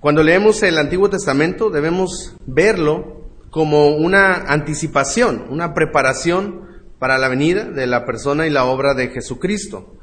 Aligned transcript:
Cuando 0.00 0.22
leemos 0.22 0.62
el 0.62 0.78
Antiguo 0.78 1.10
Testamento 1.10 1.70
debemos 1.70 2.36
verlo 2.46 3.24
como 3.50 3.96
una 3.96 4.44
anticipación, 4.46 5.46
una 5.50 5.74
preparación 5.74 6.68
para 7.00 7.18
la 7.18 7.28
venida 7.28 7.64
de 7.64 7.88
la 7.88 8.04
persona 8.04 8.46
y 8.46 8.50
la 8.50 8.64
obra 8.64 8.94
de 8.94 9.08
Jesucristo. 9.08 9.96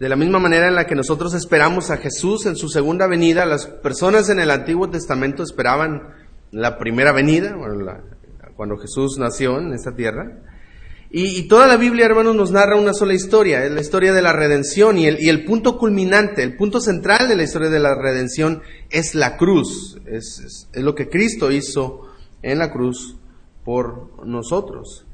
De 0.00 0.08
la 0.08 0.16
misma 0.16 0.38
manera 0.38 0.68
en 0.68 0.74
la 0.74 0.86
que 0.86 0.94
nosotros 0.94 1.34
esperamos 1.34 1.90
a 1.90 1.98
Jesús 1.98 2.46
en 2.46 2.56
su 2.56 2.70
segunda 2.70 3.06
venida, 3.06 3.44
las 3.44 3.66
personas 3.66 4.30
en 4.30 4.40
el 4.40 4.50
Antiguo 4.50 4.88
Testamento 4.88 5.42
esperaban 5.42 6.14
la 6.50 6.78
primera 6.78 7.12
venida, 7.12 7.54
cuando 8.56 8.78
Jesús 8.78 9.18
nació 9.18 9.58
en 9.58 9.74
esta 9.74 9.94
tierra. 9.94 10.32
Y, 11.10 11.46
toda 11.48 11.66
la 11.66 11.76
Biblia, 11.76 12.06
hermanos, 12.06 12.34
nos 12.34 12.50
narra 12.50 12.76
una 12.76 12.92
sola 12.92 13.14
historia, 13.14 13.68
la 13.68 13.80
historia 13.80 14.12
de 14.12 14.22
la 14.22 14.32
redención 14.32 14.98
y 14.98 15.06
el, 15.06 15.20
y 15.20 15.28
el, 15.28 15.44
punto 15.44 15.78
culminante, 15.78 16.42
el 16.42 16.56
punto 16.56 16.80
central 16.80 17.28
de 17.28 17.36
la 17.36 17.44
historia 17.44 17.70
de 17.70 17.78
la 17.78 17.94
redención 17.94 18.62
es 18.90 19.14
la 19.14 19.36
cruz, 19.36 19.98
es, 20.06 20.66
es, 20.72 20.82
lo 20.82 20.94
que 20.94 21.08
Cristo 21.08 21.52
hizo 21.52 22.02
en 22.42 22.58
la 22.58 22.72
cruz 22.72 23.16
por 23.64 24.26
nosotros. 24.26 25.06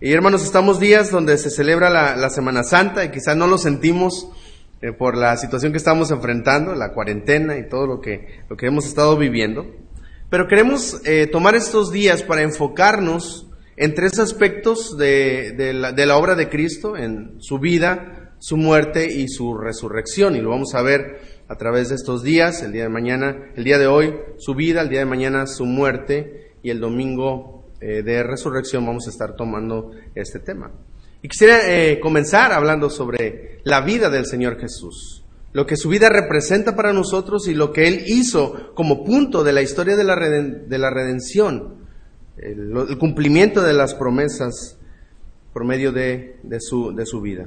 Y 0.00 0.12
hermanos, 0.12 0.44
estamos 0.44 0.78
días 0.78 1.10
donde 1.10 1.36
se 1.38 1.50
celebra 1.50 1.90
la, 1.90 2.14
la 2.14 2.30
Semana 2.30 2.62
Santa 2.62 3.04
y 3.04 3.10
quizás 3.10 3.36
no 3.36 3.46
lo 3.46 3.58
sentimos 3.58 4.28
eh, 4.80 4.92
por 4.92 5.16
la 5.16 5.36
situación 5.36 5.72
que 5.72 5.78
estamos 5.78 6.12
enfrentando, 6.12 6.72
la 6.76 6.92
cuarentena 6.92 7.58
y 7.58 7.68
todo 7.68 7.88
lo 7.88 8.00
que, 8.00 8.42
lo 8.48 8.56
que 8.56 8.66
hemos 8.66 8.86
estado 8.86 9.16
viviendo. 9.16 9.66
Pero 10.30 10.46
queremos 10.46 11.00
eh, 11.04 11.26
tomar 11.26 11.56
estos 11.56 11.90
días 11.90 12.22
para 12.22 12.42
enfocarnos 12.42 13.47
en 13.78 13.94
tres 13.94 14.18
aspectos 14.18 14.96
de, 14.98 15.72
la, 15.72 16.16
obra 16.16 16.34
de 16.34 16.48
Cristo, 16.48 16.96
en 16.96 17.36
su 17.38 17.60
vida, 17.60 18.34
su 18.40 18.56
muerte 18.56 19.12
y 19.12 19.28
su 19.28 19.56
resurrección. 19.56 20.34
Y 20.34 20.40
lo 20.40 20.50
vamos 20.50 20.74
a 20.74 20.82
ver 20.82 21.20
a 21.46 21.56
través 21.56 21.88
de 21.88 21.94
estos 21.94 22.24
días, 22.24 22.62
el 22.62 22.72
día 22.72 22.82
de 22.82 22.88
mañana, 22.88 23.52
el 23.54 23.62
día 23.62 23.78
de 23.78 23.86
hoy, 23.86 24.14
su 24.36 24.54
vida, 24.54 24.82
el 24.82 24.88
día 24.88 24.98
de 24.98 25.06
mañana, 25.06 25.46
su 25.46 25.64
muerte 25.64 26.54
y 26.62 26.70
el 26.70 26.80
domingo 26.80 27.68
eh, 27.80 28.02
de 28.02 28.24
resurrección 28.24 28.84
vamos 28.84 29.06
a 29.06 29.10
estar 29.10 29.36
tomando 29.36 29.92
este 30.16 30.40
tema. 30.40 30.72
Y 31.22 31.28
quisiera 31.28 31.60
eh, 31.68 32.00
comenzar 32.00 32.52
hablando 32.52 32.90
sobre 32.90 33.60
la 33.62 33.80
vida 33.80 34.10
del 34.10 34.26
Señor 34.26 34.58
Jesús, 34.58 35.24
lo 35.52 35.66
que 35.66 35.76
su 35.76 35.88
vida 35.88 36.08
representa 36.08 36.74
para 36.74 36.92
nosotros 36.92 37.46
y 37.46 37.54
lo 37.54 37.72
que 37.72 37.86
Él 37.86 38.02
hizo 38.06 38.74
como 38.74 39.04
punto 39.04 39.44
de 39.44 39.52
la 39.52 39.62
historia 39.62 39.94
de 39.94 40.04
la 40.04 40.90
redención 40.90 41.77
el, 42.42 42.98
cumplimiento 42.98 43.62
de 43.62 43.72
las 43.72 43.94
promesas 43.94 44.76
por 45.52 45.64
medio 45.64 45.92
de, 45.92 46.36
su, 46.60 46.94
de 46.94 47.06
su 47.06 47.20
vida. 47.20 47.46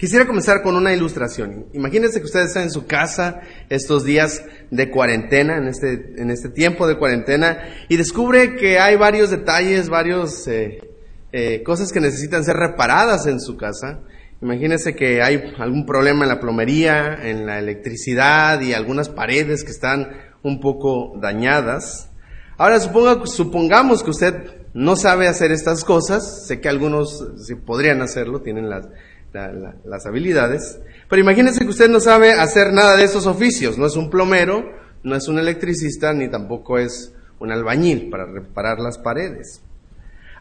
Quisiera 0.00 0.26
comenzar 0.26 0.62
con 0.62 0.76
una 0.76 0.94
ilustración. 0.94 1.66
Imagínense 1.74 2.20
que 2.20 2.24
ustedes 2.24 2.46
están 2.46 2.62
en 2.62 2.70
su 2.70 2.86
casa 2.86 3.42
estos 3.68 4.02
días 4.02 4.42
de 4.70 4.90
cuarentena, 4.90 5.58
en 5.58 5.68
este, 5.68 6.14
en 6.16 6.30
este 6.30 6.48
tiempo 6.48 6.88
de 6.88 6.96
cuarentena, 6.96 7.58
y 7.88 7.96
descubre 7.96 8.56
que 8.56 8.78
hay 8.78 8.96
varios 8.96 9.30
detalles, 9.30 9.90
varios 9.90 10.48
eh, 10.48 10.80
eh, 11.32 11.62
cosas 11.62 11.92
que 11.92 12.00
necesitan 12.00 12.44
ser 12.44 12.56
reparadas 12.56 13.26
en 13.26 13.40
su 13.40 13.58
casa. 13.58 14.00
Imagínense 14.40 14.96
que 14.96 15.22
hay 15.22 15.52
algún 15.58 15.84
problema 15.84 16.24
en 16.24 16.30
la 16.30 16.40
plomería, 16.40 17.18
en 17.22 17.44
la 17.44 17.58
electricidad 17.58 18.60
y 18.62 18.72
algunas 18.72 19.10
paredes 19.10 19.64
que 19.64 19.70
están 19.70 20.08
un 20.42 20.60
poco 20.60 21.12
dañadas. 21.20 22.09
Ahora 22.60 22.78
supongamos 22.78 24.02
que 24.02 24.10
usted 24.10 24.34
no 24.74 24.94
sabe 24.94 25.28
hacer 25.28 25.50
estas 25.50 25.82
cosas, 25.82 26.46
sé 26.46 26.60
que 26.60 26.68
algunos 26.68 27.26
podrían 27.64 28.02
hacerlo, 28.02 28.42
tienen 28.42 28.68
las, 28.68 28.86
las 29.32 30.04
habilidades, 30.04 30.78
pero 31.08 31.22
imagínese 31.22 31.60
que 31.60 31.70
usted 31.70 31.88
no 31.88 32.00
sabe 32.00 32.34
hacer 32.34 32.74
nada 32.74 32.98
de 32.98 33.04
estos 33.04 33.26
oficios, 33.26 33.78
no 33.78 33.86
es 33.86 33.96
un 33.96 34.10
plomero, 34.10 34.62
no 35.02 35.16
es 35.16 35.26
un 35.26 35.38
electricista, 35.38 36.12
ni 36.12 36.28
tampoco 36.28 36.76
es 36.76 37.14
un 37.38 37.50
albañil 37.50 38.10
para 38.10 38.26
reparar 38.26 38.78
las 38.78 38.98
paredes. 38.98 39.62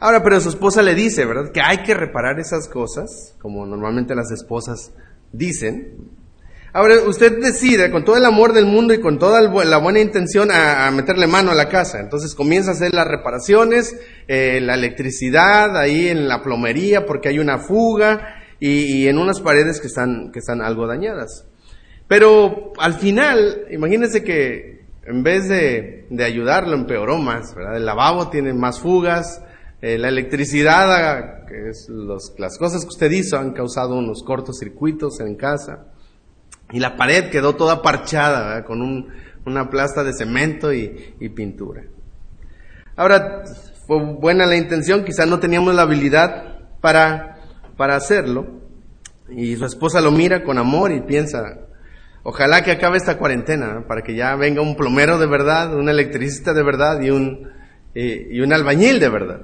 Ahora, 0.02 0.22
pero 0.22 0.42
su 0.42 0.50
esposa 0.50 0.82
le 0.82 0.96
dice, 0.96 1.24
¿verdad? 1.24 1.54
Que 1.54 1.62
hay 1.62 1.84
que 1.84 1.94
reparar 1.94 2.38
esas 2.38 2.68
cosas, 2.68 3.34
como 3.42 3.66
normalmente 3.66 4.14
las 4.14 4.30
esposas 4.30 4.92
dicen, 5.32 6.19
Ahora, 6.72 6.96
usted 7.08 7.40
decide 7.40 7.90
con 7.90 8.06
todo 8.06 8.18
el 8.18 8.26
amor 8.26 8.54
del 8.54 8.66
mundo 8.66 8.94
y 8.94 9.00
con 9.00 9.18
toda 9.18 9.42
la 9.42 9.78
buena 9.78 10.00
intención 10.00 10.50
a, 10.52 10.90
meterle 10.92 11.26
mano 11.26 11.52
a 11.52 11.56
la 11.56 11.68
casa. 11.68 12.00
Entonces 12.00 12.36
comienza 12.36 12.72
a 12.72 12.74
hacer 12.74 12.94
las 12.94 13.08
reparaciones, 13.08 13.96
eh, 14.28 14.60
la 14.62 14.76
electricidad 14.76 15.76
ahí 15.78 16.10
en 16.10 16.28
la 16.28 16.44
plomería 16.44 17.06
porque 17.06 17.30
hay 17.30 17.40
una 17.40 17.58
fuga 17.58 18.36
y, 18.60 19.08
en 19.08 19.18
unas 19.18 19.42
paredes 19.42 19.80
que 19.82 19.88
están, 19.88 20.32
que 20.32 20.40
están 20.40 20.62
algo 20.62 20.86
dañadas. 20.86 21.48
Pero 22.08 22.74
al 22.78 22.94
final, 22.94 23.66
imagínense 23.72 24.24
que 24.24 24.86
en 25.06 25.24
vez 25.24 25.50
de, 25.50 26.06
de 26.10 26.24
ayudarlo 26.24 26.76
empeoró 26.76 27.18
más, 27.18 27.56
¿verdad? 27.56 27.78
El 27.78 27.86
lavabo 27.86 28.30
tiene 28.30 28.54
más 28.54 28.80
fugas, 28.80 29.42
eh, 29.82 29.98
la 29.98 30.10
electricidad, 30.10 31.46
que 31.48 31.70
es 31.70 31.88
las 32.38 32.58
cosas 32.58 32.84
que 32.84 32.90
usted 32.90 33.12
hizo 33.12 33.38
han 33.38 33.54
causado 33.54 33.96
unos 33.98 34.24
cortocircuitos 34.24 35.20
en 35.22 35.36
casa. 35.36 35.89
Y 36.72 36.80
la 36.80 36.96
pared 36.96 37.30
quedó 37.30 37.56
toda 37.56 37.82
parchada, 37.82 38.64
con 38.64 38.82
un, 38.82 39.10
una 39.46 39.70
plasta 39.70 40.04
de 40.04 40.14
cemento 40.14 40.74
y, 40.74 41.16
y, 41.20 41.30
pintura. 41.30 41.84
Ahora, 42.96 43.44
fue 43.88 44.04
buena 44.04 44.46
la 44.46 44.56
intención, 44.56 45.04
quizás 45.04 45.28
no 45.28 45.40
teníamos 45.40 45.74
la 45.74 45.84
habilidad 45.84 46.60
para, 46.82 47.40
para 47.76 47.96
hacerlo. 47.96 48.60
Y 49.30 49.56
su 49.56 49.66
esposa 49.66 50.02
lo 50.02 50.12
mira 50.12 50.44
con 50.44 50.58
amor 50.58 50.92
y 50.92 51.02
piensa, 51.02 51.60
ojalá 52.24 52.64
que 52.64 52.72
acabe 52.72 52.98
esta 52.98 53.18
cuarentena, 53.18 53.86
para 53.88 54.02
que 54.02 54.16
ya 54.16 54.36
venga 54.36 54.62
un 54.62 54.76
plomero 54.76 55.18
de 55.18 55.28
verdad, 55.28 55.76
un 55.76 55.90
electricista 55.90 56.54
de 56.54 56.64
verdad 56.64 57.02
y 57.02 57.10
un, 57.10 57.50
y 57.94 58.40
un 58.42 58.54
albañil 58.54 59.00
de 59.00 59.10
verdad. 59.10 59.42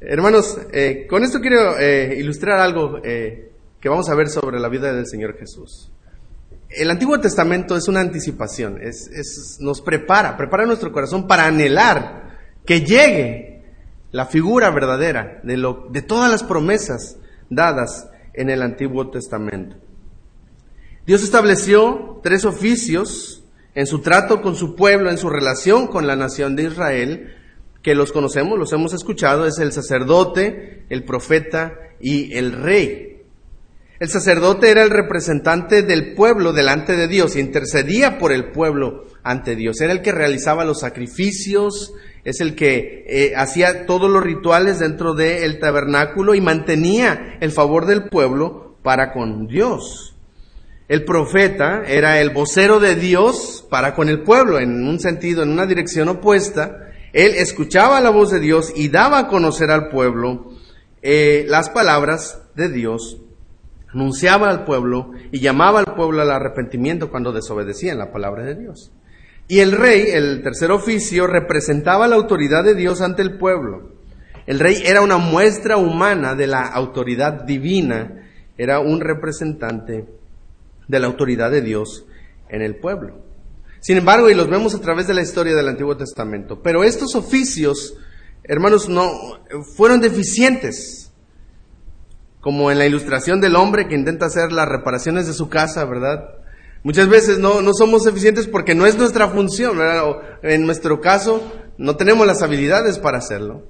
Hermanos, 0.00 0.58
eh, 0.72 1.06
con 1.08 1.24
esto 1.24 1.40
quiero 1.40 1.78
eh, 1.78 2.16
ilustrar 2.18 2.60
algo 2.60 3.00
eh, 3.02 3.50
que 3.80 3.88
vamos 3.88 4.08
a 4.10 4.14
ver 4.14 4.28
sobre 4.28 4.60
la 4.60 4.68
vida 4.68 4.92
del 4.92 5.06
Señor 5.06 5.38
Jesús. 5.38 5.90
El 6.76 6.90
Antiguo 6.90 7.18
Testamento 7.18 7.76
es 7.76 7.88
una 7.88 8.00
anticipación, 8.00 8.78
es, 8.82 9.58
nos 9.60 9.80
prepara, 9.80 10.36
prepara 10.36 10.66
nuestro 10.66 10.92
corazón 10.92 11.26
para 11.26 11.46
anhelar 11.46 12.38
que 12.66 12.82
llegue 12.82 13.64
la 14.12 14.26
figura 14.26 14.70
verdadera 14.70 15.40
de, 15.42 15.56
lo, 15.56 15.88
de 15.90 16.02
todas 16.02 16.30
las 16.30 16.42
promesas 16.42 17.16
dadas 17.48 18.08
en 18.34 18.50
el 18.50 18.62
Antiguo 18.62 19.10
Testamento. 19.10 19.76
Dios 21.06 21.22
estableció 21.22 22.20
tres 22.22 22.44
oficios 22.44 23.44
en 23.74 23.86
su 23.86 24.00
trato 24.00 24.42
con 24.42 24.54
su 24.56 24.74
pueblo, 24.74 25.10
en 25.10 25.18
su 25.18 25.30
relación 25.30 25.86
con 25.86 26.06
la 26.06 26.16
nación 26.16 26.56
de 26.56 26.64
Israel, 26.64 27.34
que 27.82 27.94
los 27.94 28.10
conocemos, 28.10 28.58
los 28.58 28.72
hemos 28.72 28.92
escuchado, 28.92 29.46
es 29.46 29.58
el 29.58 29.72
sacerdote, 29.72 30.84
el 30.88 31.04
profeta 31.04 31.74
y 32.00 32.34
el 32.34 32.52
rey. 32.52 33.15
El 33.98 34.10
sacerdote 34.10 34.70
era 34.70 34.82
el 34.82 34.90
representante 34.90 35.82
del 35.82 36.12
pueblo 36.12 36.52
delante 36.52 36.96
de 36.96 37.08
Dios, 37.08 37.34
intercedía 37.34 38.18
por 38.18 38.30
el 38.30 38.50
pueblo 38.50 39.06
ante 39.22 39.56
Dios, 39.56 39.80
era 39.80 39.92
el 39.92 40.02
que 40.02 40.12
realizaba 40.12 40.66
los 40.66 40.80
sacrificios, 40.80 41.94
es 42.22 42.42
el 42.42 42.54
que 42.54 43.06
eh, 43.08 43.32
hacía 43.36 43.86
todos 43.86 44.10
los 44.10 44.22
rituales 44.22 44.80
dentro 44.80 45.14
del 45.14 45.58
tabernáculo 45.58 46.34
y 46.34 46.42
mantenía 46.42 47.38
el 47.40 47.52
favor 47.52 47.86
del 47.86 48.10
pueblo 48.10 48.76
para 48.82 49.12
con 49.12 49.46
Dios. 49.46 50.14
El 50.88 51.04
profeta 51.04 51.82
era 51.86 52.20
el 52.20 52.30
vocero 52.30 52.80
de 52.80 52.96
Dios 52.96 53.66
para 53.70 53.94
con 53.94 54.10
el 54.10 54.22
pueblo, 54.22 54.58
en 54.58 54.86
un 54.86 55.00
sentido, 55.00 55.42
en 55.42 55.50
una 55.50 55.66
dirección 55.66 56.08
opuesta. 56.08 56.90
Él 57.14 57.32
escuchaba 57.36 58.00
la 58.02 58.10
voz 58.10 58.30
de 58.30 58.40
Dios 58.40 58.72
y 58.76 58.90
daba 58.90 59.20
a 59.20 59.28
conocer 59.28 59.70
al 59.70 59.88
pueblo 59.88 60.52
eh, 61.00 61.46
las 61.48 61.70
palabras 61.70 62.42
de 62.54 62.68
Dios 62.68 63.22
anunciaba 63.96 64.50
al 64.50 64.64
pueblo 64.64 65.12
y 65.32 65.40
llamaba 65.40 65.80
al 65.80 65.94
pueblo 65.94 66.20
al 66.20 66.30
arrepentimiento 66.30 67.10
cuando 67.10 67.32
desobedecían 67.32 67.96
la 67.96 68.12
palabra 68.12 68.44
de 68.44 68.54
Dios. 68.54 68.92
Y 69.48 69.60
el 69.60 69.72
rey, 69.72 70.08
el 70.12 70.42
tercer 70.42 70.70
oficio, 70.70 71.26
representaba 71.26 72.06
la 72.06 72.16
autoridad 72.16 72.62
de 72.62 72.74
Dios 72.74 73.00
ante 73.00 73.22
el 73.22 73.38
pueblo. 73.38 73.92
El 74.46 74.60
rey 74.60 74.82
era 74.84 75.00
una 75.00 75.16
muestra 75.16 75.78
humana 75.78 76.34
de 76.34 76.46
la 76.46 76.66
autoridad 76.66 77.44
divina, 77.44 78.28
era 78.58 78.80
un 78.80 79.00
representante 79.00 80.04
de 80.86 81.00
la 81.00 81.06
autoridad 81.06 81.50
de 81.50 81.62
Dios 81.62 82.04
en 82.50 82.60
el 82.60 82.76
pueblo. 82.76 83.22
Sin 83.80 83.96
embargo, 83.96 84.28
y 84.28 84.34
los 84.34 84.50
vemos 84.50 84.74
a 84.74 84.80
través 84.80 85.06
de 85.06 85.14
la 85.14 85.22
historia 85.22 85.54
del 85.54 85.68
Antiguo 85.68 85.96
Testamento, 85.96 86.60
pero 86.62 86.84
estos 86.84 87.14
oficios, 87.14 87.96
hermanos, 88.44 88.90
no 88.90 89.40
fueron 89.74 90.00
deficientes 90.00 91.05
como 92.46 92.70
en 92.70 92.78
la 92.78 92.86
ilustración 92.86 93.40
del 93.40 93.56
hombre 93.56 93.88
que 93.88 93.96
intenta 93.96 94.26
hacer 94.26 94.52
las 94.52 94.68
reparaciones 94.68 95.26
de 95.26 95.32
su 95.32 95.48
casa, 95.48 95.84
¿verdad? 95.84 96.36
Muchas 96.84 97.08
veces 97.08 97.40
no, 97.40 97.60
no 97.60 97.74
somos 97.74 98.06
eficientes 98.06 98.46
porque 98.46 98.72
no 98.72 98.86
es 98.86 98.96
nuestra 98.96 99.26
función, 99.26 99.76
¿verdad? 99.76 100.04
en 100.44 100.64
nuestro 100.64 101.00
caso, 101.00 101.42
no 101.76 101.96
tenemos 101.96 102.24
las 102.24 102.42
habilidades 102.42 103.00
para 103.00 103.18
hacerlo. 103.18 103.66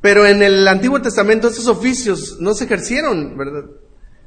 Pero 0.00 0.26
en 0.26 0.44
el 0.44 0.68
Antiguo 0.68 1.02
Testamento 1.02 1.48
estos 1.48 1.66
oficios 1.66 2.36
no 2.38 2.54
se 2.54 2.66
ejercieron, 2.66 3.36
¿verdad? 3.36 3.64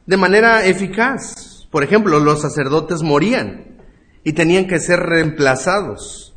De 0.06 0.18
manera 0.18 0.66
eficaz. 0.66 1.70
Por 1.72 1.86
ejemplo, 1.86 2.20
los 2.20 2.42
sacerdotes 2.42 3.04
morían 3.04 3.78
y 4.26 4.34
tenían 4.34 4.68
que 4.68 4.82
ser 4.82 5.00
reemplazados. 5.00 6.36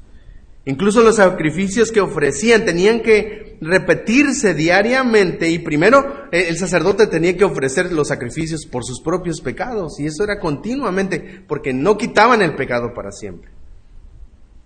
Incluso 0.66 1.02
los 1.02 1.16
sacrificios 1.16 1.90
que 1.90 2.00
ofrecían 2.00 2.64
tenían 2.64 3.00
que 3.00 3.53
repetirse 3.64 4.54
diariamente 4.54 5.50
y 5.50 5.58
primero 5.58 6.28
eh, 6.30 6.46
el 6.48 6.58
sacerdote 6.58 7.06
tenía 7.06 7.36
que 7.36 7.44
ofrecer 7.44 7.90
los 7.92 8.08
sacrificios 8.08 8.66
por 8.66 8.84
sus 8.84 9.00
propios 9.00 9.40
pecados 9.40 9.98
y 9.98 10.06
eso 10.06 10.22
era 10.22 10.38
continuamente 10.38 11.42
porque 11.48 11.72
no 11.72 11.96
quitaban 11.96 12.42
el 12.42 12.54
pecado 12.54 12.92
para 12.94 13.10
siempre. 13.10 13.50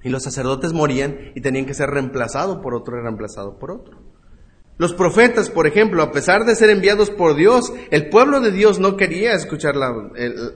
Y 0.02 0.10
los 0.10 0.22
sacerdotes 0.22 0.72
morían 0.72 1.32
y 1.34 1.40
tenían 1.40 1.66
que 1.66 1.74
ser 1.74 1.90
reemplazados 1.90 2.58
por 2.58 2.74
otro 2.74 2.98
y 2.98 3.02
reemplazado 3.02 3.58
por 3.58 3.70
otro. 3.70 3.98
Los 4.78 4.94
profetas, 4.94 5.50
por 5.50 5.66
ejemplo, 5.66 6.02
a 6.02 6.12
pesar 6.12 6.44
de 6.44 6.54
ser 6.54 6.70
enviados 6.70 7.10
por 7.10 7.34
Dios, 7.34 7.72
el 7.90 8.08
pueblo 8.10 8.40
de 8.40 8.52
Dios 8.52 8.78
no 8.78 8.96
quería 8.96 9.32
escuchar 9.32 9.74
la, 9.74 9.92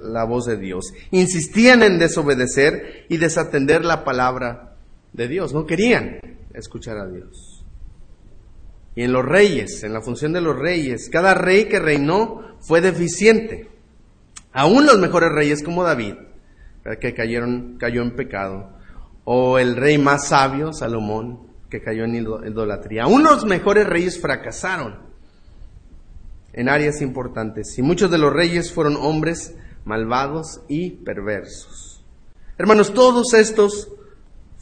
la, 0.00 0.24
voz 0.24 0.46
de 0.46 0.56
Dios. 0.56 0.92
Insistían 1.10 1.82
en 1.82 1.98
desobedecer 1.98 3.04
y 3.08 3.16
desatender 3.16 3.84
la 3.84 4.04
palabra 4.04 4.76
de 5.12 5.26
Dios. 5.26 5.52
No 5.52 5.66
querían 5.66 6.20
escuchar 6.54 6.98
a 6.98 7.08
Dios. 7.08 7.51
Y 8.94 9.02
en 9.02 9.12
los 9.12 9.24
reyes, 9.24 9.82
en 9.84 9.92
la 9.92 10.02
función 10.02 10.32
de 10.32 10.40
los 10.40 10.58
reyes, 10.58 11.08
cada 11.10 11.34
rey 11.34 11.64
que 11.64 11.78
reinó 11.78 12.56
fue 12.60 12.80
deficiente. 12.80 13.68
Aún 14.52 14.84
los 14.84 14.98
mejores 14.98 15.30
reyes 15.32 15.62
como 15.62 15.82
David, 15.82 16.14
que 17.00 17.14
cayeron, 17.14 17.76
cayó 17.78 18.02
en 18.02 18.14
pecado, 18.14 18.70
o 19.24 19.58
el 19.58 19.76
rey 19.76 19.98
más 19.98 20.28
sabio, 20.28 20.72
Salomón, 20.72 21.40
que 21.70 21.80
cayó 21.80 22.04
en 22.04 22.16
idolatría. 22.16 23.04
Aún 23.04 23.22
los 23.22 23.46
mejores 23.46 23.86
reyes 23.86 24.20
fracasaron 24.20 24.98
en 26.52 26.68
áreas 26.68 27.00
importantes 27.00 27.78
y 27.78 27.82
muchos 27.82 28.10
de 28.10 28.18
los 28.18 28.32
reyes 28.32 28.72
fueron 28.72 28.96
hombres 28.96 29.54
malvados 29.84 30.60
y 30.68 30.90
perversos. 30.90 32.04
Hermanos, 32.58 32.92
todos 32.92 33.32
estos 33.32 33.88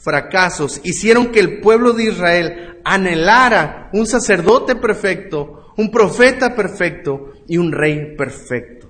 fracasos 0.01 0.81
hicieron 0.83 1.31
que 1.31 1.39
el 1.39 1.61
pueblo 1.61 1.93
de 1.93 2.05
Israel 2.05 2.79
anhelara 2.83 3.89
un 3.93 4.07
sacerdote 4.07 4.75
perfecto, 4.75 5.73
un 5.77 5.91
profeta 5.91 6.55
perfecto 6.55 7.33
y 7.47 7.57
un 7.57 7.71
rey 7.71 8.15
perfecto. 8.15 8.89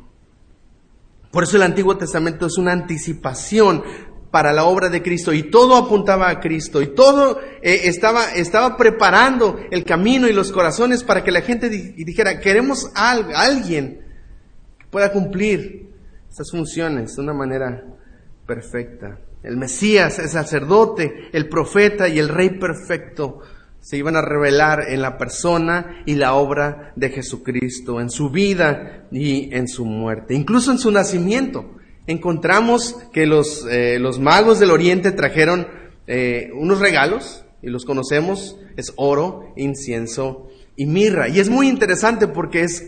Por 1.32 1.44
eso 1.44 1.58
el 1.58 1.64
Antiguo 1.64 1.98
Testamento 1.98 2.46
es 2.46 2.58
una 2.58 2.72
anticipación 2.72 3.84
para 4.32 4.54
la 4.54 4.64
obra 4.64 4.90
de 4.90 5.02
Cristo 5.02 5.34
y 5.34 5.44
todo 5.44 5.76
apuntaba 5.76 6.30
a 6.30 6.40
Cristo 6.40 6.82
y 6.82 6.88
todo 6.88 7.40
eh, 7.62 7.82
estaba, 7.84 8.32
estaba 8.34 8.78
preparando 8.78 9.60
el 9.70 9.84
camino 9.84 10.30
y 10.30 10.34
los 10.34 10.52
corazones 10.54 11.04
para 11.04 11.24
que 11.24 11.32
la 11.32 11.42
gente 11.42 11.70
dijera, 11.70 12.40
queremos 12.40 12.90
a 12.96 13.12
alguien 13.12 14.06
que 14.80 14.86
pueda 14.90 15.12
cumplir 15.12 15.90
esas 16.30 16.50
funciones 16.50 17.16
de 17.18 17.22
una 17.22 17.34
manera 17.34 17.84
perfecta. 18.46 19.20
El 19.44 19.58
Mesías, 19.58 20.20
el 20.20 20.30
sacerdote, 20.30 21.30
el 21.34 21.50
profeta 21.50 22.08
y 22.08 22.20
el 22.20 22.30
rey 22.30 22.52
perfecto 22.52 23.40
se 23.80 23.98
iban 23.98 24.16
a 24.16 24.22
revelar 24.22 24.90
en 24.90 25.02
la 25.02 25.18
persona 25.18 26.04
y 26.06 26.14
la 26.16 26.36
obra 26.36 26.94
de 26.96 27.10
Jesucristo, 27.10 28.00
en 28.00 28.12
su 28.12 28.30
vida 28.30 29.08
y 29.12 29.54
en 29.56 29.68
su 29.68 29.86
muerte, 29.86 30.36
incluso 30.36 30.72
en 30.72 30.78
su 30.78 30.92
nacimiento 30.92 31.78
encontramos 32.08 32.96
que 33.14 33.26
los, 33.26 33.66
eh, 33.70 34.00
los 34.00 34.20
magos 34.20 34.60
del 34.60 34.72
oriente 34.72 35.12
trajeron 35.12 35.68
eh, 36.08 36.50
unos 36.54 36.80
regalos, 36.80 37.46
y 37.62 37.70
los 37.70 37.86
conocemos, 37.86 38.58
es 38.76 38.94
oro, 38.96 39.54
incienso 39.56 40.50
y 40.76 40.86
mirra. 40.86 41.30
Y 41.30 41.40
es 41.40 41.50
muy 41.50 41.68
interesante 41.68 42.28
porque 42.28 42.64
es 42.64 42.84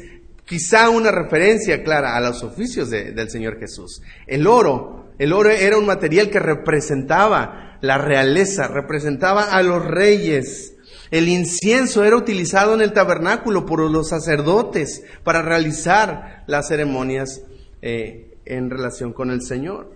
quizá 0.45 0.89
una 0.89 1.11
referencia 1.11 1.83
clara 1.83 2.17
a 2.17 2.21
los 2.21 2.43
oficios 2.43 2.89
del 2.89 3.29
Señor 3.29 3.59
Jesús. 3.59 4.01
El 4.25 4.47
oro, 4.47 5.02
el 5.19 5.33
oro 5.33 5.49
era 5.49 5.77
un 5.77 5.85
material 5.85 6.29
que 6.29 6.39
representaba 6.39 7.77
la 7.81 7.97
realeza, 7.97 8.67
representaba 8.67 9.43
a 9.43 9.61
los 9.61 9.85
reyes. 9.85 10.75
El 11.11 11.27
incienso 11.27 12.03
era 12.03 12.15
utilizado 12.15 12.73
en 12.73 12.81
el 12.81 12.93
tabernáculo 12.93 13.65
por 13.65 13.79
los 13.91 14.09
sacerdotes 14.09 15.03
para 15.23 15.41
realizar 15.41 16.43
las 16.47 16.69
ceremonias 16.69 17.41
eh, 17.81 18.37
en 18.45 18.69
relación 18.69 19.13
con 19.13 19.29
el 19.29 19.41
Señor. 19.41 19.91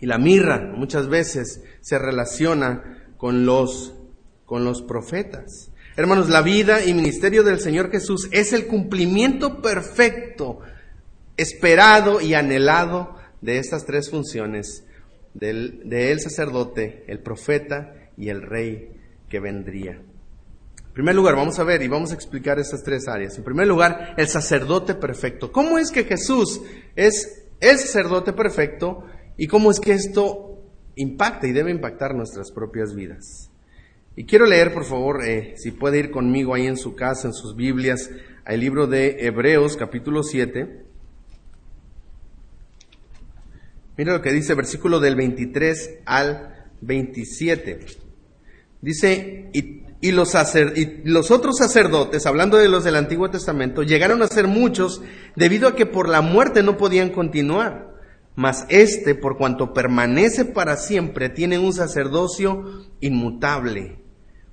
Y 0.00 0.06
la 0.06 0.18
mirra 0.18 0.72
muchas 0.74 1.08
veces 1.08 1.62
se 1.80 1.98
relaciona 1.98 3.04
con 3.16 3.46
los, 3.46 3.94
con 4.44 4.64
los 4.64 4.82
profetas. 4.82 5.70
Hermanos, 5.96 6.28
la 6.28 6.42
vida 6.42 6.84
y 6.84 6.94
ministerio 6.94 7.44
del 7.44 7.60
Señor 7.60 7.90
Jesús 7.90 8.28
es 8.32 8.52
el 8.52 8.66
cumplimiento 8.66 9.62
perfecto, 9.62 10.58
esperado 11.36 12.20
y 12.20 12.34
anhelado 12.34 13.21
de 13.42 13.58
estas 13.58 13.84
tres 13.84 14.08
funciones, 14.08 14.84
del, 15.34 15.88
del 15.88 16.20
sacerdote, 16.20 17.04
el 17.08 17.18
profeta 17.18 17.94
y 18.16 18.30
el 18.30 18.42
rey 18.42 18.92
que 19.28 19.40
vendría. 19.40 19.92
En 19.92 20.94
primer 20.94 21.14
lugar, 21.14 21.36
vamos 21.36 21.58
a 21.58 21.64
ver 21.64 21.82
y 21.82 21.88
vamos 21.88 22.10
a 22.10 22.14
explicar 22.14 22.58
estas 22.58 22.82
tres 22.82 23.08
áreas. 23.08 23.36
En 23.38 23.44
primer 23.44 23.66
lugar, 23.66 24.14
el 24.16 24.28
sacerdote 24.28 24.94
perfecto. 24.94 25.50
¿Cómo 25.50 25.78
es 25.78 25.90
que 25.90 26.04
Jesús 26.04 26.60
es 26.96 27.46
el 27.60 27.78
sacerdote 27.78 28.32
perfecto 28.32 29.06
y 29.38 29.46
cómo 29.46 29.70
es 29.70 29.80
que 29.80 29.92
esto 29.92 30.62
impacta 30.96 31.46
y 31.46 31.52
debe 31.52 31.70
impactar 31.70 32.14
nuestras 32.14 32.52
propias 32.52 32.94
vidas? 32.94 33.50
Y 34.14 34.26
quiero 34.26 34.44
leer, 34.44 34.74
por 34.74 34.84
favor, 34.84 35.24
eh, 35.24 35.54
si 35.56 35.70
puede 35.70 35.98
ir 35.98 36.10
conmigo 36.10 36.54
ahí 36.54 36.66
en 36.66 36.76
su 36.76 36.94
casa, 36.94 37.28
en 37.28 37.32
sus 37.32 37.56
Biblias, 37.56 38.10
al 38.44 38.60
libro 38.60 38.86
de 38.86 39.26
Hebreos 39.26 39.78
capítulo 39.78 40.22
7. 40.22 40.91
Mira 43.96 44.12
lo 44.12 44.22
que 44.22 44.32
dice 44.32 44.54
versículo 44.54 45.00
del 45.00 45.16
23 45.16 46.00
al 46.06 46.70
27. 46.80 47.86
Dice, 48.80 49.50
y 50.04 50.10
los, 50.10 50.34
y 50.74 51.00
los 51.04 51.30
otros 51.30 51.58
sacerdotes, 51.58 52.26
hablando 52.26 52.56
de 52.56 52.68
los 52.68 52.82
del 52.82 52.96
Antiguo 52.96 53.30
Testamento, 53.30 53.84
llegaron 53.84 54.20
a 54.22 54.26
ser 54.26 54.48
muchos 54.48 55.00
debido 55.36 55.68
a 55.68 55.76
que 55.76 55.86
por 55.86 56.08
la 56.08 56.20
muerte 56.20 56.62
no 56.64 56.76
podían 56.76 57.10
continuar. 57.10 57.92
Mas 58.34 58.64
este, 58.68 59.14
por 59.14 59.36
cuanto 59.36 59.72
permanece 59.72 60.44
para 60.44 60.76
siempre, 60.76 61.28
tiene 61.28 61.58
un 61.58 61.72
sacerdocio 61.72 62.64
inmutable, 63.00 63.98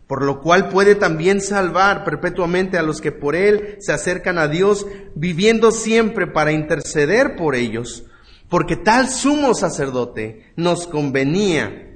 por 0.05 0.23
lo 0.23 0.41
cual 0.41 0.69
puede 0.69 0.95
también 0.95 1.39
salvar 1.41 2.03
perpetuamente 2.03 2.77
a 2.77 2.83
los 2.83 2.99
que 2.99 3.13
por 3.13 3.35
él 3.35 3.77
se 3.79 3.93
acercan 3.93 4.37
a 4.37 4.49
Dios, 4.49 4.85
viviendo 5.15 5.71
siempre 5.71 6.27
para 6.27 6.51
interceder 6.51 7.37
por 7.37 7.55
ellos, 7.55 8.05
porque 8.49 8.75
tal 8.75 9.09
sumo 9.09 9.53
sacerdote 9.53 10.51
nos 10.55 10.87
convenía 10.87 11.89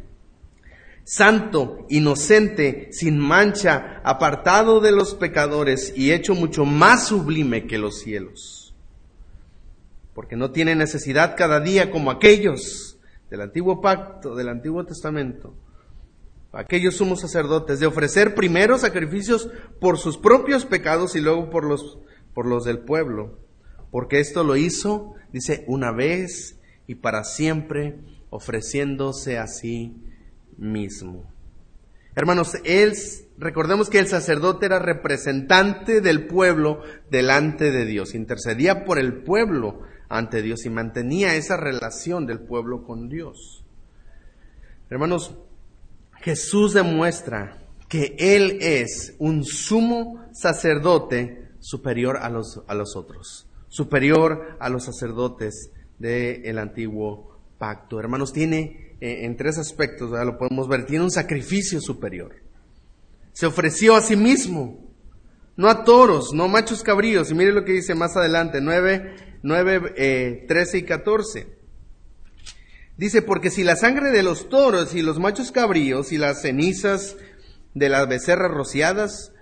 santo, 1.03 1.85
inocente, 1.89 2.89
sin 2.91 3.19
mancha, 3.19 4.01
apartado 4.03 4.79
de 4.79 4.91
los 4.91 5.15
pecadores 5.15 5.93
y 5.95 6.11
hecho 6.11 6.35
mucho 6.35 6.65
más 6.65 7.07
sublime 7.07 7.67
que 7.67 7.77
los 7.77 7.99
cielos. 7.99 8.73
Porque 10.13 10.35
no 10.35 10.51
tiene 10.51 10.75
necesidad 10.75 11.35
cada 11.35 11.59
día 11.59 11.91
como 11.91 12.11
aquellos 12.11 12.97
del 13.29 13.41
antiguo 13.41 13.81
pacto, 13.81 14.35
del 14.35 14.49
antiguo 14.49 14.85
testamento, 14.85 15.55
aquellos 16.51 16.97
sumos 16.97 17.21
sacerdotes, 17.21 17.79
de 17.79 17.87
ofrecer 17.87 18.35
primero 18.35 18.77
sacrificios 18.77 19.49
por 19.81 19.97
sus 19.97 20.17
propios 20.17 20.65
pecados 20.65 21.15
y 21.15 21.19
luego 21.19 21.49
por 21.49 21.65
los, 21.65 21.97
por 22.35 22.45
los 22.45 22.63
del 22.63 22.79
pueblo. 22.79 23.39
Porque 23.93 24.19
esto 24.19 24.43
lo 24.43 24.55
hizo, 24.55 25.13
dice, 25.31 25.63
una 25.67 25.91
vez 25.91 26.59
y 26.87 26.95
para 26.95 27.23
siempre, 27.23 27.99
ofreciéndose 28.31 29.37
así 29.37 29.95
mismo. 30.57 31.31
Hermanos, 32.15 32.57
él, 32.63 32.93
recordemos 33.37 33.91
que 33.91 33.99
el 33.99 34.07
sacerdote 34.07 34.65
era 34.65 34.79
representante 34.79 36.01
del 36.01 36.25
pueblo 36.25 36.81
delante 37.11 37.69
de 37.69 37.85
Dios, 37.85 38.15
intercedía 38.15 38.83
por 38.83 38.97
el 38.97 39.21
pueblo 39.21 39.81
ante 40.09 40.41
Dios 40.41 40.65
y 40.65 40.71
mantenía 40.71 41.35
esa 41.35 41.55
relación 41.55 42.25
del 42.25 42.39
pueblo 42.39 42.85
con 42.85 43.09
Dios. 43.09 43.63
Hermanos, 44.89 45.37
Jesús 46.21 46.73
demuestra 46.73 47.59
que 47.87 48.15
Él 48.17 48.57
es 48.59 49.13
un 49.19 49.43
sumo 49.43 50.25
sacerdote 50.31 51.49
superior 51.59 52.17
a 52.17 52.31
los, 52.31 52.63
a 52.65 52.73
los 52.73 52.95
otros, 52.95 53.47
superior 53.73 54.55
a 54.59 54.69
los 54.69 54.85
sacerdotes 54.85 55.71
del 55.97 56.59
antiguo 56.59 57.39
pacto. 57.57 57.99
Hermanos, 57.99 58.31
tiene 58.31 58.95
eh, 59.01 59.25
en 59.25 59.35
tres 59.35 59.57
aspectos, 59.57 60.11
lo 60.11 60.37
podemos 60.37 60.67
ver, 60.67 60.85
tiene 60.85 61.03
un 61.03 61.09
sacrificio 61.09 61.81
superior. 61.81 62.35
Se 63.31 63.47
ofreció 63.47 63.95
a 63.95 64.01
sí 64.01 64.15
mismo, 64.15 64.93
no 65.57 65.69
a 65.69 65.83
toros, 65.83 66.33
no 66.35 66.47
machos 66.47 66.83
cabríos. 66.83 67.31
Y 67.31 67.33
mire 67.33 67.51
lo 67.51 67.65
que 67.65 67.71
dice 67.71 67.95
más 67.95 68.15
adelante, 68.15 68.61
9, 68.61 69.39
9 69.41 70.45
13 70.47 70.77
y 70.77 70.83
14. 70.83 71.47
Dice, 72.95 73.23
porque 73.23 73.49
si 73.49 73.63
la 73.63 73.75
sangre 73.75 74.11
de 74.11 74.21
los 74.21 74.49
toros 74.49 74.93
y 74.93 75.01
los 75.01 75.17
machos 75.17 75.51
cabríos 75.51 76.11
y 76.11 76.19
las 76.19 76.43
cenizas 76.43 77.17
de 77.73 77.89
las 77.89 78.07
becerras 78.07 78.51
rociadas 78.51 79.32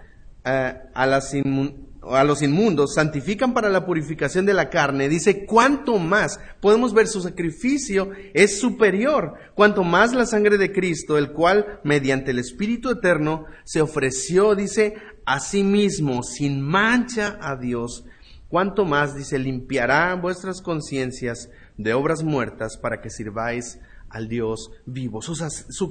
eh, 0.44 0.74
a, 0.94 1.06
los 1.06 2.42
inmundos, 2.42 2.96
santifican 2.96 3.54
para 3.54 3.70
la 3.70 3.86
purificación 3.86 4.46
de 4.46 4.54
la 4.54 4.70
carne, 4.70 5.10
dice, 5.10 5.46
cuanto 5.46 5.98
más, 5.98 6.40
podemos 6.60 6.94
ver 6.94 7.08
su 7.08 7.22
sacrificio 7.22 8.10
es 8.34 8.60
superior, 8.60 9.36
cuanto 9.54 9.84
más 9.84 10.14
la 10.14 10.26
sangre 10.26 10.58
de 10.58 10.72
Cristo, 10.72 11.18
el 11.18 11.32
cual, 11.32 11.80
mediante 11.84 12.32
el 12.32 12.40
Espíritu 12.40 12.90
Eterno, 12.90 13.46
se 13.64 13.82
ofreció, 13.82 14.56
dice, 14.56 14.96
a 15.26 15.40
sí 15.40 15.64
mismo, 15.64 16.24
sin 16.24 16.62
mancha 16.62 17.38
a 17.42 17.56
Dios, 17.56 18.06
cuanto 18.48 18.86
más, 18.86 19.16
dice, 19.16 19.40
limpiará 19.40 20.16
vuestras 20.16 20.62
conciencias 20.62 21.50
de 21.78 21.94
obras 21.94 22.24
muertas 22.24 22.78
para 22.78 23.02
que 23.02 23.10
sirváis 23.10 23.80
al 24.12 24.28
Dios 24.28 24.72
vivo. 24.86 25.22
Su, 25.22 25.36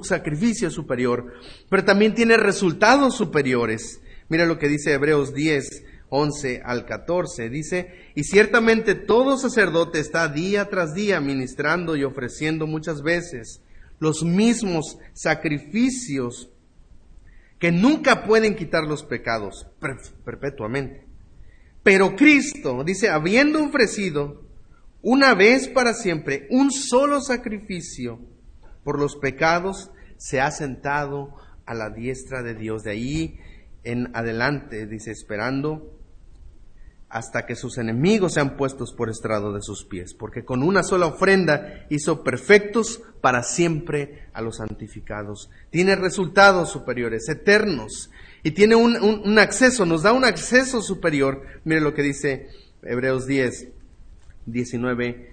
sacrificio 0.03 0.67
es 0.67 0.73
superior, 0.73 1.33
pero 1.69 1.83
también 1.83 2.13
tiene 2.13 2.37
resultados 2.37 3.15
superiores. 3.15 4.01
Mira 4.31 4.45
lo 4.45 4.57
que 4.57 4.69
dice 4.69 4.93
Hebreos 4.93 5.33
10, 5.33 5.83
11 6.07 6.61
al 6.63 6.85
14. 6.85 7.49
Dice, 7.49 7.91
y 8.15 8.23
ciertamente 8.23 8.95
todo 8.95 9.37
sacerdote 9.37 9.99
está 9.99 10.29
día 10.29 10.69
tras 10.69 10.93
día 10.93 11.19
ministrando 11.19 11.97
y 11.97 12.05
ofreciendo 12.05 12.65
muchas 12.65 13.01
veces 13.01 13.61
los 13.99 14.23
mismos 14.23 14.97
sacrificios 15.11 16.49
que 17.59 17.73
nunca 17.73 18.23
pueden 18.23 18.55
quitar 18.55 18.85
los 18.85 19.03
pecados 19.03 19.67
perpetuamente. 20.23 21.05
Pero 21.83 22.15
Cristo, 22.15 22.85
dice, 22.85 23.09
habiendo 23.09 23.61
ofrecido 23.61 24.45
una 25.01 25.33
vez 25.33 25.67
para 25.67 25.93
siempre 25.93 26.47
un 26.51 26.71
solo 26.71 27.19
sacrificio 27.19 28.21
por 28.85 28.97
los 28.97 29.17
pecados, 29.17 29.91
se 30.15 30.39
ha 30.39 30.51
sentado 30.51 31.35
a 31.65 31.73
la 31.73 31.89
diestra 31.89 32.43
de 32.43 32.55
Dios. 32.55 32.83
De 32.83 32.91
ahí 32.91 33.37
en 33.83 34.15
adelante, 34.15 34.85
dice, 34.85 35.11
esperando 35.11 35.97
hasta 37.11 37.45
que 37.45 37.55
sus 37.55 37.77
enemigos 37.77 38.33
sean 38.35 38.55
puestos 38.55 38.93
por 38.93 39.09
estrado 39.09 39.51
de 39.51 39.61
sus 39.61 39.83
pies, 39.83 40.13
porque 40.13 40.45
con 40.45 40.63
una 40.63 40.81
sola 40.81 41.07
ofrenda 41.07 41.85
hizo 41.89 42.23
perfectos 42.23 43.01
para 43.19 43.43
siempre 43.43 44.29
a 44.33 44.41
los 44.41 44.57
santificados. 44.57 45.49
Tiene 45.71 45.97
resultados 45.97 46.71
superiores, 46.71 47.27
eternos, 47.27 48.09
y 48.43 48.51
tiene 48.51 48.75
un, 48.75 49.37
acceso, 49.39 49.85
nos 49.85 50.03
da 50.03 50.13
un 50.13 50.23
acceso 50.23 50.81
superior. 50.81 51.43
Mire 51.65 51.81
lo 51.81 51.93
que 51.93 52.01
dice 52.01 52.47
Hebreos 52.81 53.27
10, 53.27 53.67
19 54.45 55.31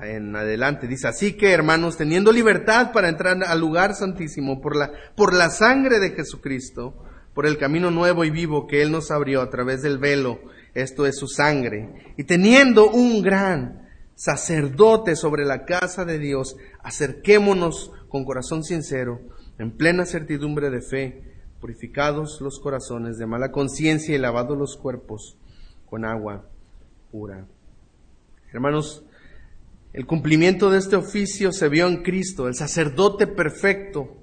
en 0.00 0.34
adelante. 0.34 0.88
Dice, 0.88 1.06
así 1.06 1.34
que 1.34 1.52
hermanos, 1.52 1.98
teniendo 1.98 2.32
libertad 2.32 2.92
para 2.92 3.10
entrar 3.10 3.44
al 3.44 3.60
lugar 3.60 3.94
santísimo 3.94 4.60
por 4.60 4.74
la, 4.74 4.90
por 5.14 5.34
la 5.34 5.50
sangre 5.50 6.00
de 6.00 6.10
Jesucristo, 6.10 6.94
por 7.34 7.46
el 7.46 7.58
camino 7.58 7.90
nuevo 7.90 8.24
y 8.24 8.30
vivo 8.30 8.66
que 8.66 8.82
Él 8.82 8.90
nos 8.90 9.10
abrió 9.10 9.42
a 9.42 9.50
través 9.50 9.82
del 9.82 9.98
velo, 9.98 10.40
esto 10.74 11.06
es 11.06 11.18
su 11.18 11.26
sangre, 11.26 12.14
y 12.16 12.24
teniendo 12.24 12.90
un 12.90 13.22
gran 13.22 13.88
sacerdote 14.14 15.16
sobre 15.16 15.44
la 15.44 15.64
casa 15.64 16.04
de 16.04 16.18
Dios, 16.18 16.56
acerquémonos 16.82 17.92
con 18.08 18.24
corazón 18.24 18.64
sincero, 18.64 19.20
en 19.58 19.70
plena 19.70 20.04
certidumbre 20.04 20.70
de 20.70 20.82
fe, 20.82 21.22
purificados 21.60 22.40
los 22.40 22.58
corazones 22.60 23.18
de 23.18 23.26
mala 23.26 23.52
conciencia 23.52 24.14
y 24.14 24.18
lavados 24.18 24.56
los 24.56 24.76
cuerpos 24.76 25.36
con 25.88 26.04
agua 26.04 26.44
pura. 27.10 27.46
Hermanos, 28.52 29.04
el 29.92 30.06
cumplimiento 30.06 30.70
de 30.70 30.78
este 30.78 30.96
oficio 30.96 31.52
se 31.52 31.68
vio 31.68 31.88
en 31.88 32.02
Cristo, 32.02 32.46
el 32.46 32.54
sacerdote 32.54 33.26
perfecto. 33.26 34.16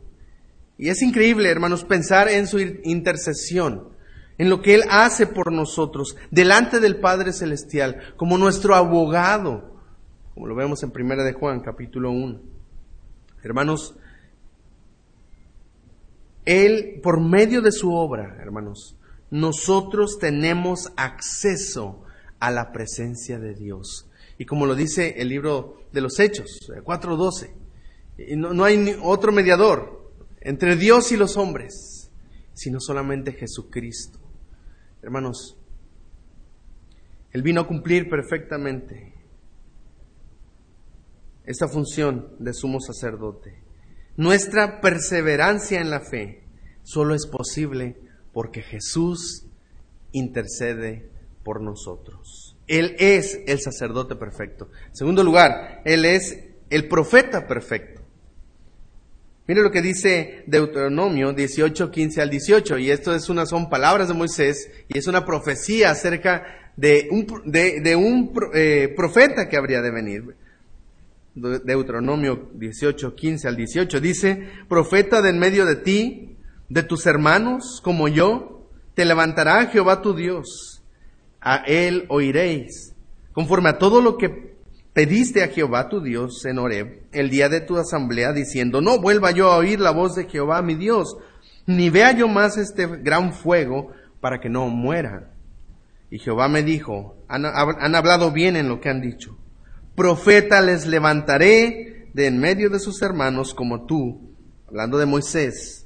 Y 0.78 0.90
es 0.90 1.02
increíble, 1.02 1.50
hermanos, 1.50 1.84
pensar 1.84 2.30
en 2.30 2.48
su 2.48 2.60
intercesión 2.60 3.98
en 4.38 4.50
lo 4.50 4.62
que 4.62 4.76
Él 4.76 4.84
hace 4.90 5.28
por 5.28 5.52
nosotros 5.52 6.16
delante 6.30 6.80
del 6.80 7.00
Padre 7.00 7.34
Celestial, 7.34 8.14
como 8.16 8.38
nuestro 8.38 8.76
abogado, 8.76 9.76
como 10.34 10.48
lo 10.48 10.56
vemos 10.56 10.84
en 10.84 10.92
Primera 10.92 11.24
de 11.24 11.34
Juan, 11.34 11.62
capítulo 11.62 12.12
1. 12.12 12.40
Hermanos, 13.44 13.96
Él, 16.46 17.00
por 17.02 17.20
medio 17.20 17.62
de 17.62 17.72
su 17.72 17.94
obra, 17.94 18.38
hermanos, 18.40 18.96
nosotros 19.32 20.20
tenemos 20.20 20.92
acceso 20.96 22.04
a 22.40 22.52
la 22.52 22.72
presencia 22.72 23.40
de 23.40 23.56
Dios. 23.56 24.08
Y 24.38 24.46
como 24.46 24.68
lo 24.68 24.76
dice 24.76 25.16
el 25.18 25.30
libro 25.30 25.78
de 25.92 26.02
los 26.02 26.20
Hechos, 26.20 26.60
4.12, 26.70 28.36
no, 28.38 28.54
no 28.54 28.64
hay 28.64 28.96
otro 29.02 29.32
mediador 29.32 29.97
entre 30.42 30.76
Dios 30.76 31.12
y 31.12 31.18
los 31.18 31.38
hombres, 31.38 32.12
sino 32.54 32.80
solamente 32.80 33.34
Jesucristo. 33.34 34.20
Hermanos, 35.02 35.58
Él 37.32 37.42
vino 37.42 37.62
a 37.62 37.68
cumplir 37.68 38.10
perfectamente 38.10 39.14
esta 41.46 41.68
función 41.68 42.36
de 42.40 42.54
sumo 42.54 42.80
sacerdote. 42.80 43.64
Nuestra 44.18 44.82
perseverancia 44.82 45.80
en 45.80 45.90
la 45.90 46.02
fe 46.02 46.44
solo 46.84 47.16
es 47.16 47.26
posible 47.26 47.96
porque 48.34 48.62
Jesús 48.62 49.48
intercede 50.12 51.10
por 51.44 51.62
nosotros. 51.62 52.58
Él 52.68 52.96
es 53.00 53.40
el 53.48 53.60
sacerdote 53.62 54.16
perfecto. 54.16 54.70
En 54.88 54.96
segundo 54.96 55.24
lugar, 55.24 55.82
Él 55.86 56.06
es 56.06 56.38
el 56.70 56.88
profeta 56.88 57.48
perfecto. 57.48 57.97
Mire 59.48 59.62
lo 59.62 59.72
que 59.72 59.82
dice 59.82 60.44
Deuteronomio 60.46 61.32
18, 61.32 61.90
15 61.90 62.22
al 62.22 62.30
18, 62.30 62.80
y 62.80 62.92
esto 62.92 63.16
es 63.16 63.30
una, 63.30 63.46
son 63.46 63.70
palabras 63.70 64.10
de 64.10 64.14
Moisés, 64.14 64.70
y 64.90 64.98
es 64.98 65.08
una 65.08 65.26
profecía 65.26 65.92
acerca 65.92 66.72
de 66.76 67.08
un, 67.10 67.26
de, 67.46 67.96
un 67.96 68.34
eh, 68.54 68.94
profeta 68.94 69.48
que 69.48 69.56
habría 69.56 69.82
de 69.82 69.92
venir. 69.92 70.36
Deuteronomio 71.34 72.50
18, 72.56 73.16
15 73.16 73.48
al 73.48 73.56
18 73.56 74.02
dice, 74.02 74.50
profeta 74.68 75.22
de 75.22 75.30
en 75.30 75.40
medio 75.40 75.66
de 75.66 75.78
ti, 75.78 76.36
de 76.68 76.84
tus 76.84 77.06
hermanos, 77.06 77.80
como 77.82 78.10
yo, 78.10 78.68
te 78.96 79.06
levantará 79.06 79.68
Jehová 79.68 80.02
tu 80.02 80.14
Dios, 80.14 80.84
a 81.40 81.64
él 81.68 82.06
oiréis, 82.10 82.94
conforme 83.32 83.70
a 83.70 83.78
todo 83.78 84.02
lo 84.02 84.18
que 84.18 84.57
pediste 84.98 85.44
a 85.44 85.50
Jehová 85.50 85.90
tu 85.90 86.02
Dios 86.02 86.44
en 86.46 86.58
Horeb 86.58 87.04
el 87.12 87.30
día 87.30 87.50
de 87.50 87.62
tu 87.62 87.78
asamblea 87.78 88.34
diciendo, 88.34 88.82
no 88.82 89.00
vuelva 89.00 89.30
yo 89.30 89.52
a 89.52 89.58
oír 89.58 89.80
la 89.80 89.92
voz 89.92 90.16
de 90.16 90.26
Jehová 90.28 90.64
mi 90.64 90.74
Dios, 90.74 91.18
ni 91.68 91.92
vea 91.92 92.14
yo 92.14 92.28
más 92.28 92.58
este 92.58 92.88
gran 92.88 93.32
fuego 93.32 93.92
para 94.22 94.40
que 94.40 94.50
no 94.50 94.70
muera. 94.70 95.36
Y 96.10 96.18
Jehová 96.18 96.48
me 96.48 96.64
dijo, 96.64 97.16
han, 97.28 97.46
han 97.46 97.94
hablado 97.94 98.32
bien 98.32 98.56
en 98.56 98.70
lo 98.70 98.82
que 98.82 98.90
han 98.90 99.00
dicho. 99.00 99.38
Profeta 99.96 100.62
les 100.62 100.88
levantaré 100.88 102.10
de 102.16 102.26
en 102.26 102.40
medio 102.40 102.72
de 102.72 102.80
sus 102.80 103.00
hermanos 103.04 103.54
como 103.54 103.86
tú, 103.86 104.36
hablando 104.68 104.98
de 104.98 105.06
Moisés. 105.06 105.86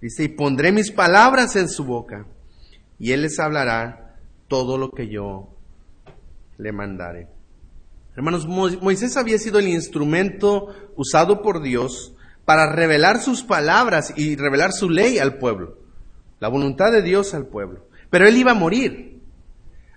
Dice, 0.00 0.24
y 0.24 0.28
pondré 0.30 0.72
mis 0.72 0.90
palabras 0.90 1.54
en 1.54 1.68
su 1.68 1.84
boca, 1.84 2.26
y 2.98 3.12
él 3.12 3.22
les 3.22 3.38
hablará 3.38 4.16
todo 4.48 4.76
lo 4.78 4.90
que 4.90 5.08
yo 5.08 5.56
le 6.56 6.72
mandare. 6.72 7.37
Hermanos, 8.18 8.48
Moisés 8.48 9.16
había 9.16 9.38
sido 9.38 9.60
el 9.60 9.68
instrumento 9.68 10.74
usado 10.96 11.40
por 11.40 11.62
Dios 11.62 12.14
para 12.44 12.72
revelar 12.72 13.22
sus 13.22 13.44
palabras 13.44 14.12
y 14.16 14.34
revelar 14.34 14.72
su 14.72 14.90
ley 14.90 15.20
al 15.20 15.38
pueblo, 15.38 15.78
la 16.40 16.48
voluntad 16.48 16.90
de 16.90 17.02
Dios 17.02 17.32
al 17.32 17.46
pueblo. 17.46 17.86
Pero 18.10 18.26
él 18.26 18.36
iba 18.36 18.50
a 18.50 18.54
morir. 18.54 19.20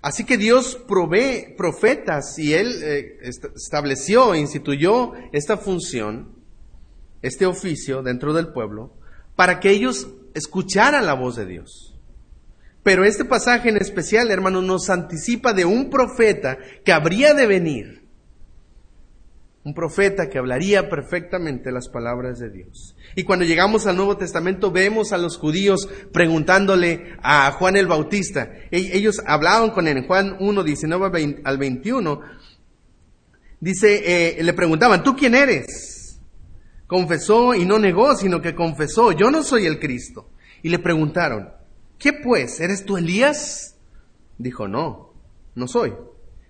Así 0.02 0.22
que 0.22 0.36
Dios 0.36 0.78
provee 0.86 1.52
profetas 1.56 2.38
y 2.38 2.54
él 2.54 2.72
eh, 2.84 3.18
estableció, 3.56 4.36
instituyó 4.36 5.14
esta 5.32 5.56
función, 5.56 6.28
este 7.22 7.44
oficio 7.44 8.04
dentro 8.04 8.32
del 8.32 8.52
pueblo, 8.52 8.92
para 9.34 9.58
que 9.58 9.70
ellos 9.70 10.06
escucharan 10.34 11.06
la 11.06 11.14
voz 11.14 11.34
de 11.34 11.46
Dios. 11.46 11.98
Pero 12.84 13.02
este 13.02 13.24
pasaje 13.24 13.68
en 13.68 13.78
especial, 13.78 14.30
hermanos, 14.30 14.62
nos 14.62 14.90
anticipa 14.90 15.52
de 15.52 15.64
un 15.64 15.90
profeta 15.90 16.58
que 16.84 16.92
habría 16.92 17.34
de 17.34 17.48
venir 17.48 18.01
un 19.64 19.74
profeta 19.74 20.28
que 20.28 20.38
hablaría 20.38 20.90
perfectamente 20.90 21.70
las 21.70 21.88
palabras 21.88 22.40
de 22.40 22.50
Dios. 22.50 22.96
Y 23.14 23.22
cuando 23.22 23.44
llegamos 23.44 23.86
al 23.86 23.96
Nuevo 23.96 24.16
Testamento 24.16 24.72
vemos 24.72 25.12
a 25.12 25.18
los 25.18 25.38
judíos 25.38 25.88
preguntándole 26.12 27.16
a 27.22 27.52
Juan 27.52 27.76
el 27.76 27.86
Bautista. 27.86 28.50
E-, 28.70 28.96
ellos 28.96 29.22
hablaban 29.24 29.70
con 29.70 29.86
él 29.86 29.98
en 29.98 30.06
Juan 30.06 30.36
1, 30.40 30.64
19 30.64 31.40
al 31.44 31.58
21. 31.58 32.20
Dice, 33.60 34.38
eh, 34.38 34.42
le 34.42 34.52
preguntaban, 34.52 35.04
¿tú 35.04 35.14
quién 35.14 35.36
eres? 35.36 36.20
Confesó 36.88 37.54
y 37.54 37.64
no 37.64 37.78
negó, 37.78 38.16
sino 38.16 38.42
que 38.42 38.56
confesó, 38.56 39.12
yo 39.12 39.30
no 39.30 39.44
soy 39.44 39.66
el 39.66 39.78
Cristo. 39.78 40.30
Y 40.62 40.70
le 40.70 40.80
preguntaron, 40.80 41.50
¿qué 41.98 42.12
pues? 42.12 42.58
¿Eres 42.58 42.84
tú 42.84 42.96
Elías? 42.96 43.76
Dijo, 44.38 44.66
no, 44.66 45.14
no 45.54 45.68
soy. 45.68 45.94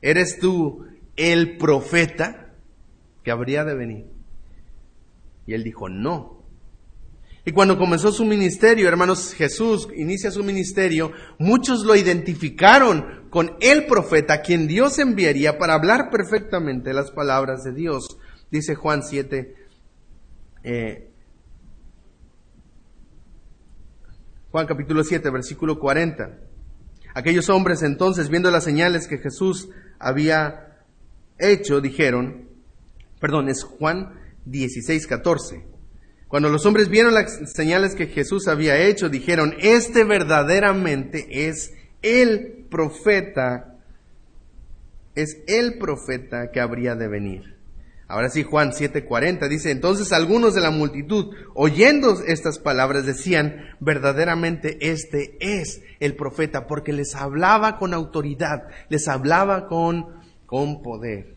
¿Eres 0.01 0.39
tú 0.39 0.87
el 1.17 1.59
profeta? 1.59 2.42
Que 3.23 3.31
habría 3.31 3.65
de 3.65 3.75
venir. 3.75 4.07
Y 5.47 5.55
él 5.55 5.65
dijo, 5.65 5.89
no. 5.89 6.43
Y 7.45 7.51
cuando 7.53 7.77
comenzó 7.77 8.13
su 8.13 8.25
ministerio, 8.25 8.89
hermanos, 8.89 9.35
Jesús 9.35 9.89
inicia 9.97 10.31
su 10.31 10.45
ministerio, 10.45 11.13
muchos 11.39 11.85
lo 11.85 11.97
identificaron 11.97 13.29
con 13.31 13.57
el 13.61 13.87
profeta, 13.87 14.43
quien 14.43 14.69
Dios 14.69 14.99
enviaría 15.01 15.59
para 15.59 15.75
hablar 15.75 16.11
perfectamente 16.11 16.93
las 16.93 17.11
palabras 17.11 17.65
de 17.65 17.73
Dios. 17.73 18.17
Dice 18.51 18.77
Juan 18.77 19.03
7, 19.03 19.57
eh, 20.63 21.11
Juan 24.53 24.67
capítulo 24.67 25.03
7, 25.03 25.31
versículo 25.31 25.81
40. 25.81 26.39
Aquellos 27.15 27.49
hombres 27.49 27.83
entonces, 27.83 28.29
viendo 28.29 28.51
las 28.51 28.65
señales 28.65 29.09
que 29.09 29.19
Jesús 29.19 29.69
había 29.99 30.85
hecho, 31.39 31.81
dijeron, 31.81 32.52
perdón, 33.23 33.49
es 33.49 33.63
Juan 33.63 34.19
16, 34.47 35.07
14. 35.07 35.65
Cuando 36.27 36.49
los 36.49 36.67
hombres 36.67 36.89
vieron 36.89 37.15
las 37.15 37.53
señales 37.55 37.95
que 37.95 38.09
Jesús 38.09 38.49
había 38.49 38.77
hecho, 38.79 39.09
dijeron, 39.09 39.55
este 39.61 40.03
verdaderamente 40.03 41.47
es 41.47 41.73
el 42.03 42.67
profeta, 42.69 43.79
es 45.15 45.39
el 45.47 45.79
profeta 45.79 46.51
que 46.51 46.59
habría 46.59 46.97
de 46.97 47.07
venir. 47.07 47.59
Ahora 48.09 48.29
sí, 48.29 48.43
Juan 48.43 48.73
7:40 48.73 49.49
dice, 49.49 49.71
entonces 49.71 50.13
algunos 50.13 50.55
de 50.55 50.61
la 50.61 50.73
multitud, 50.73 51.33
oyendo 51.55 52.21
estas 52.27 52.59
palabras, 52.59 53.07
decían, 53.07 53.77
verdaderamente 53.79 54.79
este 54.81 55.37
es 55.39 55.81
el 56.01 56.17
profeta, 56.17 56.67
porque 56.67 56.93
les 56.93 57.15
hablaba 57.15 57.79
con 57.79 57.95
autoridad, 57.95 58.65
les 58.89 59.07
hablaba 59.07 59.69
con, 59.69 60.07
con 60.45 60.83
poder. 60.83 61.32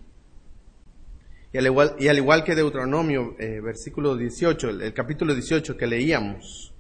Y 1.56 1.58
al, 1.58 1.68
igual, 1.68 1.96
y 1.98 2.10
al 2.10 2.18
igual 2.18 2.44
que 2.44 2.54
Deuteronomio, 2.54 3.38
eh, 3.40 3.62
versículo 3.62 4.18
18, 4.18 4.72
el, 4.72 4.94
capítulo 4.94 5.34
18 5.34 5.78
que 5.78 5.88
leíamos, 5.88 6.74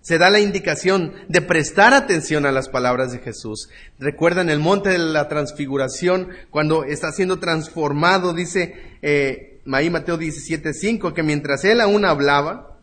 se 0.00 0.18
da 0.18 0.30
la 0.30 0.40
indicación 0.40 1.12
de 1.28 1.42
prestar 1.42 1.94
atención 1.94 2.44
a 2.44 2.50
las 2.50 2.68
palabras 2.68 3.12
de 3.12 3.20
Jesús. 3.20 3.68
Recuerdan 4.00 4.50
el 4.50 4.58
monte 4.58 4.88
de 4.88 4.98
la 4.98 5.28
transfiguración, 5.28 6.30
cuando 6.50 6.82
está 6.82 7.12
siendo 7.12 7.38
transformado, 7.38 8.34
dice 8.34 8.74
eh, 9.00 9.60
Mateo 9.64 10.18
17:5, 10.18 11.14
que 11.14 11.22
mientras 11.22 11.64
él 11.64 11.80
aún 11.80 12.04
hablaba, 12.04 12.80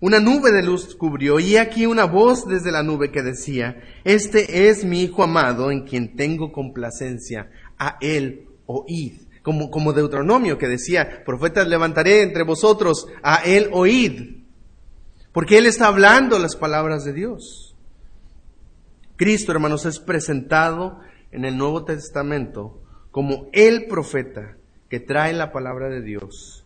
una 0.00 0.20
nube 0.20 0.52
de 0.52 0.62
luz 0.62 0.94
cubrió 0.94 1.38
y 1.38 1.58
aquí 1.58 1.84
una 1.84 2.06
voz 2.06 2.48
desde 2.48 2.72
la 2.72 2.82
nube 2.82 3.10
que 3.10 3.22
decía, 3.22 3.82
este 4.04 4.70
es 4.70 4.86
mi 4.86 5.02
Hijo 5.02 5.22
amado 5.22 5.70
en 5.70 5.82
quien 5.82 6.16
tengo 6.16 6.50
complacencia, 6.50 7.50
a 7.76 7.98
él 8.00 8.46
oíd. 8.64 9.25
Como, 9.46 9.70
como 9.70 9.92
Deuteronomio 9.92 10.58
que 10.58 10.66
decía, 10.66 11.22
profetas 11.24 11.68
levantaré 11.68 12.22
entre 12.22 12.42
vosotros, 12.42 13.06
a 13.22 13.44
él 13.44 13.70
oíd. 13.72 14.38
Porque 15.30 15.56
Él 15.56 15.66
está 15.66 15.86
hablando 15.86 16.40
las 16.40 16.56
palabras 16.56 17.04
de 17.04 17.12
Dios. 17.12 17.76
Cristo, 19.14 19.52
hermanos, 19.52 19.86
es 19.86 20.00
presentado 20.00 20.98
en 21.30 21.44
el 21.44 21.56
Nuevo 21.56 21.84
Testamento 21.84 22.82
como 23.12 23.48
el 23.52 23.86
profeta 23.86 24.56
que 24.90 24.98
trae 24.98 25.32
la 25.32 25.52
palabra 25.52 25.90
de 25.90 26.02
Dios, 26.02 26.64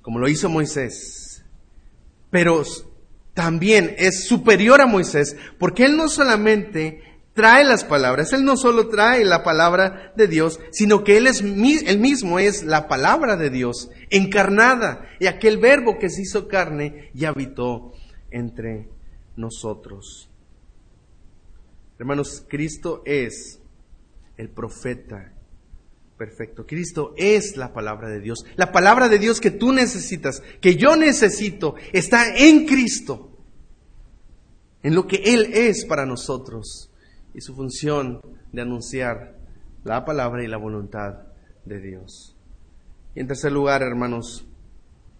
como 0.00 0.20
lo 0.20 0.28
hizo 0.28 0.48
Moisés. 0.48 1.44
Pero 2.30 2.62
también 3.34 3.96
es 3.98 4.28
superior 4.28 4.80
a 4.80 4.86
Moisés, 4.86 5.36
porque 5.58 5.84
Él 5.84 5.96
no 5.96 6.08
solamente 6.08 7.02
trae 7.38 7.62
las 7.62 7.84
palabras, 7.84 8.32
Él 8.32 8.44
no 8.44 8.56
solo 8.56 8.88
trae 8.88 9.24
la 9.24 9.44
palabra 9.44 10.12
de 10.16 10.26
Dios, 10.26 10.58
sino 10.72 11.04
que 11.04 11.16
Él 11.16 11.28
es 11.28 11.40
Él 11.40 12.00
mismo 12.00 12.40
es 12.40 12.64
la 12.64 12.88
palabra 12.88 13.36
de 13.36 13.48
Dios 13.48 13.90
encarnada, 14.10 15.08
y 15.20 15.26
aquel 15.26 15.58
verbo 15.58 15.98
que 16.00 16.10
se 16.10 16.22
hizo 16.22 16.48
carne 16.48 17.12
y 17.14 17.26
habitó 17.26 17.92
entre 18.32 18.88
nosotros. 19.36 20.28
Hermanos, 22.00 22.44
Cristo 22.48 23.02
es 23.06 23.60
el 24.36 24.48
profeta 24.48 25.32
perfecto. 26.16 26.66
Cristo 26.66 27.14
es 27.16 27.56
la 27.56 27.72
palabra 27.72 28.08
de 28.08 28.18
Dios. 28.18 28.40
La 28.56 28.72
palabra 28.72 29.08
de 29.08 29.20
Dios 29.20 29.40
que 29.40 29.52
tú 29.52 29.72
necesitas, 29.72 30.42
que 30.60 30.74
yo 30.74 30.96
necesito, 30.96 31.76
está 31.92 32.36
en 32.36 32.66
Cristo, 32.66 33.30
en 34.82 34.96
lo 34.96 35.06
que 35.06 35.22
Él 35.24 35.52
es 35.54 35.84
para 35.84 36.04
nosotros 36.04 36.90
y 37.34 37.40
su 37.40 37.54
función 37.54 38.20
de 38.52 38.62
anunciar 38.62 39.36
la 39.84 40.04
palabra 40.04 40.42
y 40.42 40.48
la 40.48 40.56
voluntad 40.56 41.26
de 41.64 41.80
Dios. 41.80 42.36
Y 43.14 43.20
en 43.20 43.26
tercer 43.26 43.52
lugar, 43.52 43.82
hermanos, 43.82 44.46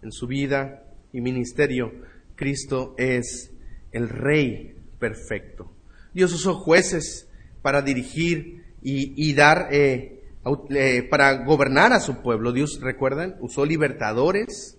en 0.01 0.11
su 0.11 0.27
vida 0.27 0.83
y 1.11 1.21
ministerio, 1.21 1.91
Cristo 2.35 2.95
es 2.97 3.51
el 3.91 4.09
Rey 4.09 4.75
perfecto. 4.99 5.71
Dios 6.13 6.33
usó 6.33 6.55
jueces 6.55 7.27
para 7.61 7.81
dirigir 7.81 8.63
y, 8.81 9.33
dar, 9.33 9.67
eh, 9.71 10.23
eh, 10.69 11.03
para 11.09 11.43
gobernar 11.43 11.93
a 11.93 11.99
su 11.99 12.21
pueblo. 12.21 12.53
Dios, 12.53 12.79
recuerdan, 12.81 13.35
usó 13.41 13.65
libertadores 13.65 14.77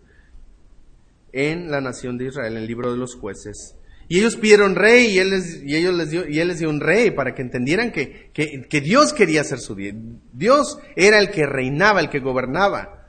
en 1.33 1.71
la 1.71 1.81
nación 1.81 2.19
de 2.19 2.27
Israel, 2.27 2.53
en 2.53 2.62
el 2.62 2.66
libro 2.66 2.90
de 2.90 2.99
los 2.99 3.14
jueces. 3.14 3.77
Y 4.11 4.18
ellos 4.18 4.35
pidieron 4.35 4.75
rey 4.75 5.07
y 5.07 5.18
él 5.20 5.31
les, 5.31 5.62
y 5.62 5.77
ellos 5.77 5.94
les 5.94 6.11
dio, 6.11 6.29
y 6.29 6.40
él 6.40 6.49
les 6.49 6.59
dio 6.59 6.68
un 6.68 6.81
rey 6.81 7.12
para 7.12 7.33
que 7.33 7.42
entendieran 7.42 7.92
que, 7.92 8.33
que, 8.33 8.81
Dios 8.81 9.12
quería 9.12 9.44
ser 9.44 9.61
su 9.61 9.77
Dios. 9.77 9.94
Dios 10.33 10.81
era 10.96 11.20
el 11.20 11.31
que 11.31 11.46
reinaba, 11.46 12.01
el 12.01 12.11
que 12.11 12.18
gobernaba. 12.18 13.07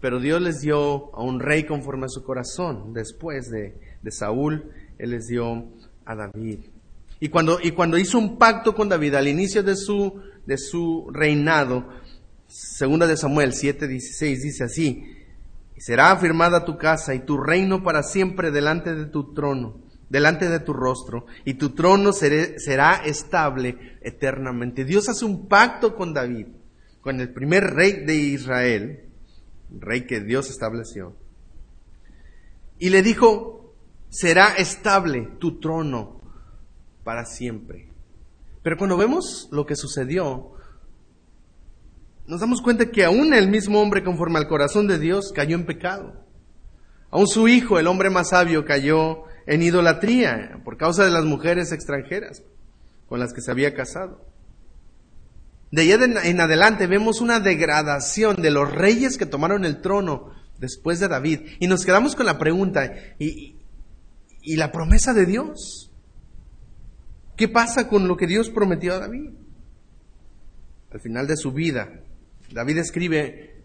Pero 0.00 0.20
Dios 0.20 0.40
les 0.40 0.62
dio 0.62 1.14
a 1.14 1.22
un 1.22 1.38
rey 1.38 1.64
conforme 1.64 2.06
a 2.06 2.08
su 2.08 2.24
corazón. 2.24 2.94
Después 2.94 3.50
de, 3.50 3.74
Saúl, 4.10 4.72
Él 4.96 5.10
les 5.10 5.26
dio 5.26 5.68
a 6.06 6.14
David. 6.14 6.60
Y 7.20 7.28
cuando, 7.28 7.58
y 7.62 7.72
cuando 7.72 7.98
hizo 7.98 8.18
un 8.18 8.38
pacto 8.38 8.74
con 8.74 8.88
David 8.88 9.16
al 9.16 9.28
inicio 9.28 9.62
de 9.62 9.76
su, 9.76 10.18
de 10.46 10.56
su 10.56 11.10
reinado, 11.12 11.86
segunda 12.46 13.06
de 13.06 13.18
Samuel 13.18 13.52
7:16 13.52 14.40
dice 14.40 14.64
así, 14.64 15.04
será 15.76 16.10
afirmada 16.10 16.64
tu 16.64 16.78
casa 16.78 17.14
y 17.14 17.26
tu 17.26 17.36
reino 17.36 17.82
para 17.82 18.02
siempre 18.02 18.50
delante 18.50 18.94
de 18.94 19.04
tu 19.04 19.34
trono, 19.34 19.81
delante 20.12 20.50
de 20.50 20.60
tu 20.60 20.74
rostro, 20.74 21.24
y 21.46 21.54
tu 21.54 21.70
trono 21.70 22.12
será 22.12 22.96
estable 22.96 23.96
eternamente. 24.02 24.84
Dios 24.84 25.08
hace 25.08 25.24
un 25.24 25.48
pacto 25.48 25.96
con 25.96 26.12
David, 26.12 26.48
con 27.00 27.18
el 27.18 27.32
primer 27.32 27.72
rey 27.72 28.04
de 28.04 28.14
Israel, 28.14 29.08
rey 29.70 30.06
que 30.06 30.20
Dios 30.20 30.50
estableció. 30.50 31.16
Y 32.78 32.90
le 32.90 33.00
dijo, 33.00 33.74
será 34.10 34.54
estable 34.54 35.30
tu 35.38 35.58
trono 35.58 36.20
para 37.04 37.24
siempre. 37.24 37.88
Pero 38.62 38.76
cuando 38.76 38.98
vemos 38.98 39.48
lo 39.50 39.64
que 39.64 39.76
sucedió, 39.76 40.52
nos 42.26 42.40
damos 42.40 42.60
cuenta 42.60 42.90
que 42.90 43.06
aún 43.06 43.32
el 43.32 43.48
mismo 43.48 43.80
hombre 43.80 44.04
conforme 44.04 44.38
al 44.38 44.46
corazón 44.46 44.86
de 44.86 44.98
Dios 44.98 45.32
cayó 45.34 45.56
en 45.56 45.64
pecado. 45.64 46.26
Aún 47.10 47.26
su 47.26 47.48
hijo, 47.48 47.78
el 47.78 47.86
hombre 47.86 48.10
más 48.10 48.28
sabio, 48.28 48.66
cayó 48.66 49.24
en 49.46 49.62
idolatría 49.62 50.60
por 50.64 50.76
causa 50.76 51.04
de 51.04 51.10
las 51.10 51.24
mujeres 51.24 51.72
extranjeras 51.72 52.42
con 53.08 53.20
las 53.20 53.32
que 53.32 53.40
se 53.40 53.50
había 53.50 53.74
casado. 53.74 54.24
De 55.70 55.82
allá 55.82 56.04
en 56.24 56.40
adelante 56.40 56.86
vemos 56.86 57.20
una 57.20 57.40
degradación 57.40 58.36
de 58.36 58.50
los 58.50 58.70
reyes 58.70 59.16
que 59.16 59.24
tomaron 59.24 59.64
el 59.64 59.80
trono 59.80 60.30
después 60.58 61.00
de 61.00 61.08
David. 61.08 61.40
Y 61.60 61.66
nos 61.66 61.84
quedamos 61.84 62.14
con 62.14 62.26
la 62.26 62.38
pregunta, 62.38 62.94
¿y, 63.18 63.56
la 64.56 64.70
promesa 64.70 65.14
de 65.14 65.26
Dios? 65.26 65.90
¿Qué 67.36 67.48
pasa 67.48 67.88
con 67.88 68.06
lo 68.06 68.16
que 68.16 68.26
Dios 68.26 68.50
prometió 68.50 68.94
a 68.94 68.98
David? 68.98 69.30
Al 70.92 71.00
final 71.00 71.26
de 71.26 71.36
su 71.36 71.52
vida, 71.52 72.00
David 72.52 72.78
escribe 72.78 73.62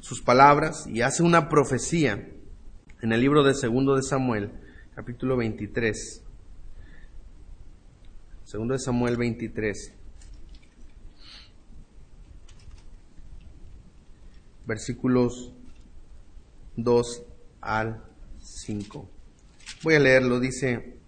sus 0.00 0.22
palabras 0.22 0.86
y 0.88 1.02
hace 1.02 1.22
una 1.22 1.48
profecía 1.48 2.28
en 3.00 3.12
el 3.12 3.20
libro 3.20 3.44
de 3.44 3.54
Segundo 3.54 3.94
de 3.94 4.02
Samuel, 4.02 4.50
capítulo 4.94 5.36
23. 5.36 6.22
Segundo 8.44 8.74
de 8.74 8.80
Samuel 8.80 9.16
23. 9.16 9.94
versículos 14.64 15.52
2 16.76 17.24
al 17.60 18.04
5. 18.40 19.08
Voy 19.82 19.94
a 19.94 19.98
leerlo, 19.98 20.40
dice, 20.40 20.98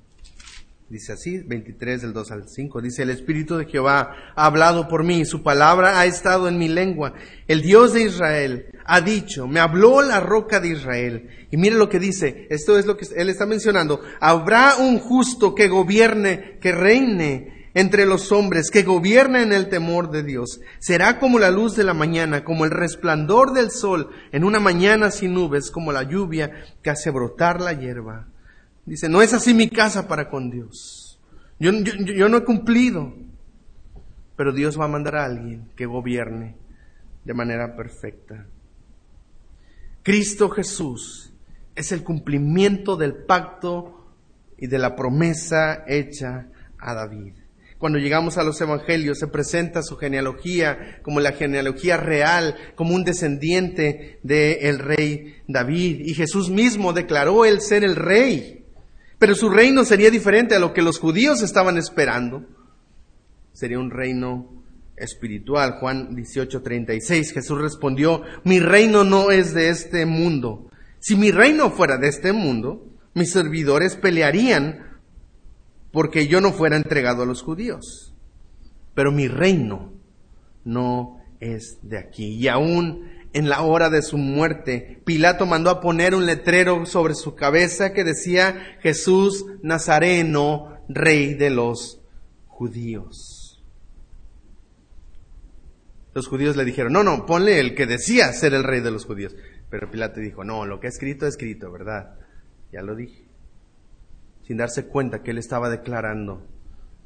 dice 0.89 1.13
así, 1.13 1.39
23 1.39 2.03
del 2.03 2.13
2 2.13 2.31
al 2.31 2.49
5, 2.49 2.81
dice, 2.83 3.03
el 3.03 3.11
Espíritu 3.11 3.57
de 3.57 3.67
Jehová 3.67 4.15
ha 4.37 4.47
hablado 4.47 4.87
por 4.87 5.03
mí, 5.03 5.25
su 5.25 5.43
palabra 5.43 5.99
ha 5.99 6.07
estado 6.07 6.47
en 6.49 6.59
mi 6.59 6.69
lengua, 6.69 7.15
el 7.49 7.63
Dios 7.63 7.93
de 7.93 8.03
Israel 8.03 8.67
ha 8.85 9.01
dicho, 9.01 9.47
me 9.47 9.61
habló 9.61 10.03
la 10.03 10.21
roca 10.21 10.61
de 10.61 10.69
Israel. 10.69 11.29
Y 11.51 11.57
mire 11.57 11.77
lo 11.77 11.89
que 11.89 11.99
dice, 11.99 12.47
esto 12.51 12.79
es 12.79 12.87
lo 12.87 12.97
que 12.97 13.07
él 13.17 13.29
está 13.29 13.47
mencionando, 13.47 14.01
habrá 14.21 14.77
un 14.77 14.99
justo 14.99 15.55
que 15.55 15.69
gobierne, 15.69 16.59
que 16.61 16.73
reine 16.73 17.71
entre 17.75 18.07
los 18.07 18.31
hombres, 18.31 18.71
que 18.71 18.83
gobierna 18.83 19.43
en 19.43 19.53
el 19.53 19.69
temor 19.69 20.11
de 20.11 20.23
Dios. 20.23 20.61
Será 20.79 21.19
como 21.19 21.39
la 21.39 21.51
luz 21.51 21.75
de 21.75 21.85
la 21.85 21.95
mañana, 21.95 22.45
como 22.45 22.65
el 22.65 22.71
resplandor 22.71 23.53
del 23.53 23.71
sol 23.71 24.11
en 24.33 24.45
una 24.45 24.61
mañana 24.61 25.11
sin 25.11 25.35
nubes, 25.35 25.71
como 25.71 25.93
la 25.93 26.05
lluvia 26.05 26.53
que 26.83 26.91
hace 26.91 27.11
brotar 27.11 27.61
la 27.61 27.73
hierba. 27.73 28.29
Dice, 28.87 29.09
no 29.09 29.23
es 29.23 29.33
así 29.33 29.55
mi 29.55 29.69
casa 29.69 30.07
para 30.09 30.29
con 30.29 30.51
Dios. 30.51 31.19
Yo, 31.59 31.73
yo 31.73 32.29
no 32.29 32.39
he 32.39 32.45
cumplido, 32.45 33.15
pero 34.37 34.53
Dios 34.53 34.79
va 34.79 34.85
a 34.85 34.89
mandar 34.89 35.17
a 35.17 35.25
alguien 35.25 35.71
que 35.77 35.87
gobierne 35.87 36.57
de 37.25 37.35
manera 37.35 37.77
perfecta. 37.77 38.47
Cristo 40.03 40.51
Jesús 40.51 41.33
es 41.75 41.93
el 41.93 42.03
cumplimiento 42.03 42.97
del 42.97 43.15
pacto 43.15 44.13
y 44.59 44.67
de 44.67 44.79
la 44.79 44.95
promesa 44.95 45.85
hecha 45.87 46.49
a 46.79 46.95
David. 46.95 47.35
Cuando 47.79 47.99
llegamos 47.99 48.39
a 48.39 48.45
los 48.45 48.61
evangelios 48.61 49.19
se 49.19 49.27
presenta 49.27 49.83
su 49.83 49.97
genealogía 49.97 51.01
como 51.03 51.21
la 51.21 51.33
genealogía 51.33 51.97
real, 51.97 52.57
como 52.77 52.95
un 52.95 53.05
descendiente 53.05 54.21
del 54.23 54.79
rey 54.79 55.37
David. 55.49 56.01
Y 56.05 56.15
Jesús 56.15 56.51
mismo 56.51 56.93
declaró 56.93 57.45
él 57.45 57.61
ser 57.61 57.85
el 57.85 57.97
rey. 57.97 58.64
Pero 59.19 59.35
su 59.35 59.49
reino 59.49 59.85
sería 59.85 60.11
diferente 60.11 60.55
a 60.55 60.59
lo 60.59 60.73
que 60.73 60.83
los 60.83 60.99
judíos 60.99 61.43
estaban 61.43 61.79
esperando. 61.79 62.45
Sería 63.53 63.79
un 63.79 63.91
reino 63.91 64.65
espiritual. 64.97 65.79
Juan 65.81 66.15
18:36, 66.17 67.33
Jesús 67.33 67.61
respondió, 67.61 68.23
mi 68.45 68.61
reino 68.61 69.05
no 69.05 69.31
es 69.31 69.55
de 69.55 69.71
este 69.71 70.07
mundo. 70.07 70.71
Si 70.99 71.17
mi 71.17 71.31
reino 71.31 71.71
fuera 71.71 71.99
de 71.99 72.09
este 72.09 72.33
mundo, 72.33 72.87
mis 73.15 73.31
servidores 73.31 73.97
pelearían 73.97 74.95
porque 75.93 76.27
yo 76.27 76.41
no 76.41 76.53
fuera 76.53 76.77
entregado 76.77 77.23
a 77.23 77.27
los 77.27 77.43
judíos. 77.43 78.13
Pero 78.95 79.13
mi 79.13 79.29
reino 79.29 79.93
no 80.65 81.21
es 81.41 81.79
de 81.83 81.99
aquí. 81.99 82.37
Y 82.37 82.49
aún 82.49 83.14
en 83.35 83.49
la 83.49 83.63
hora 83.63 83.91
de 83.91 84.01
su 84.01 84.17
muerte, 84.17 85.03
Pilato 85.05 85.45
mandó 85.45 85.71
a 85.71 85.81
poner 85.81 86.15
un 86.15 86.25
letrero 86.25 86.87
sobre 86.87 87.15
su 87.15 87.35
cabeza 87.35 87.93
que 87.93 88.05
decía 88.05 88.79
Jesús 88.81 89.45
Nazareno, 89.63 90.79
rey 90.89 91.35
de 91.35 91.51
los 91.51 92.01
judíos. 92.47 93.63
Los 96.15 96.29
judíos 96.29 96.57
le 96.57 96.65
dijeron, 96.65 96.93
no, 96.93 97.03
no, 97.03 97.27
ponle 97.27 97.61
el 97.61 97.75
que 97.75 97.87
decía 97.87 98.33
ser 98.33 98.55
el 98.55 98.65
rey 98.65 98.81
de 98.81 98.93
los 98.93 99.05
judíos. 99.05 99.37
Pero 99.69 99.91
Pilato 99.91 100.21
dijo, 100.21 100.45
no, 100.45 100.65
lo 100.65 100.81
que 100.81 100.87
ha 100.87 100.91
escrito, 100.91 101.27
es 101.27 101.35
escrito, 101.35 101.71
¿verdad? 101.71 102.15
Ya 102.73 102.83
lo 102.83 102.95
dije 102.95 103.25
sin 104.47 104.59
darse 104.59 104.87
cuenta 104.87 105.23
que 105.23 105.31
él 105.31 105.39
estaba 105.39 105.71
declarando 105.71 106.47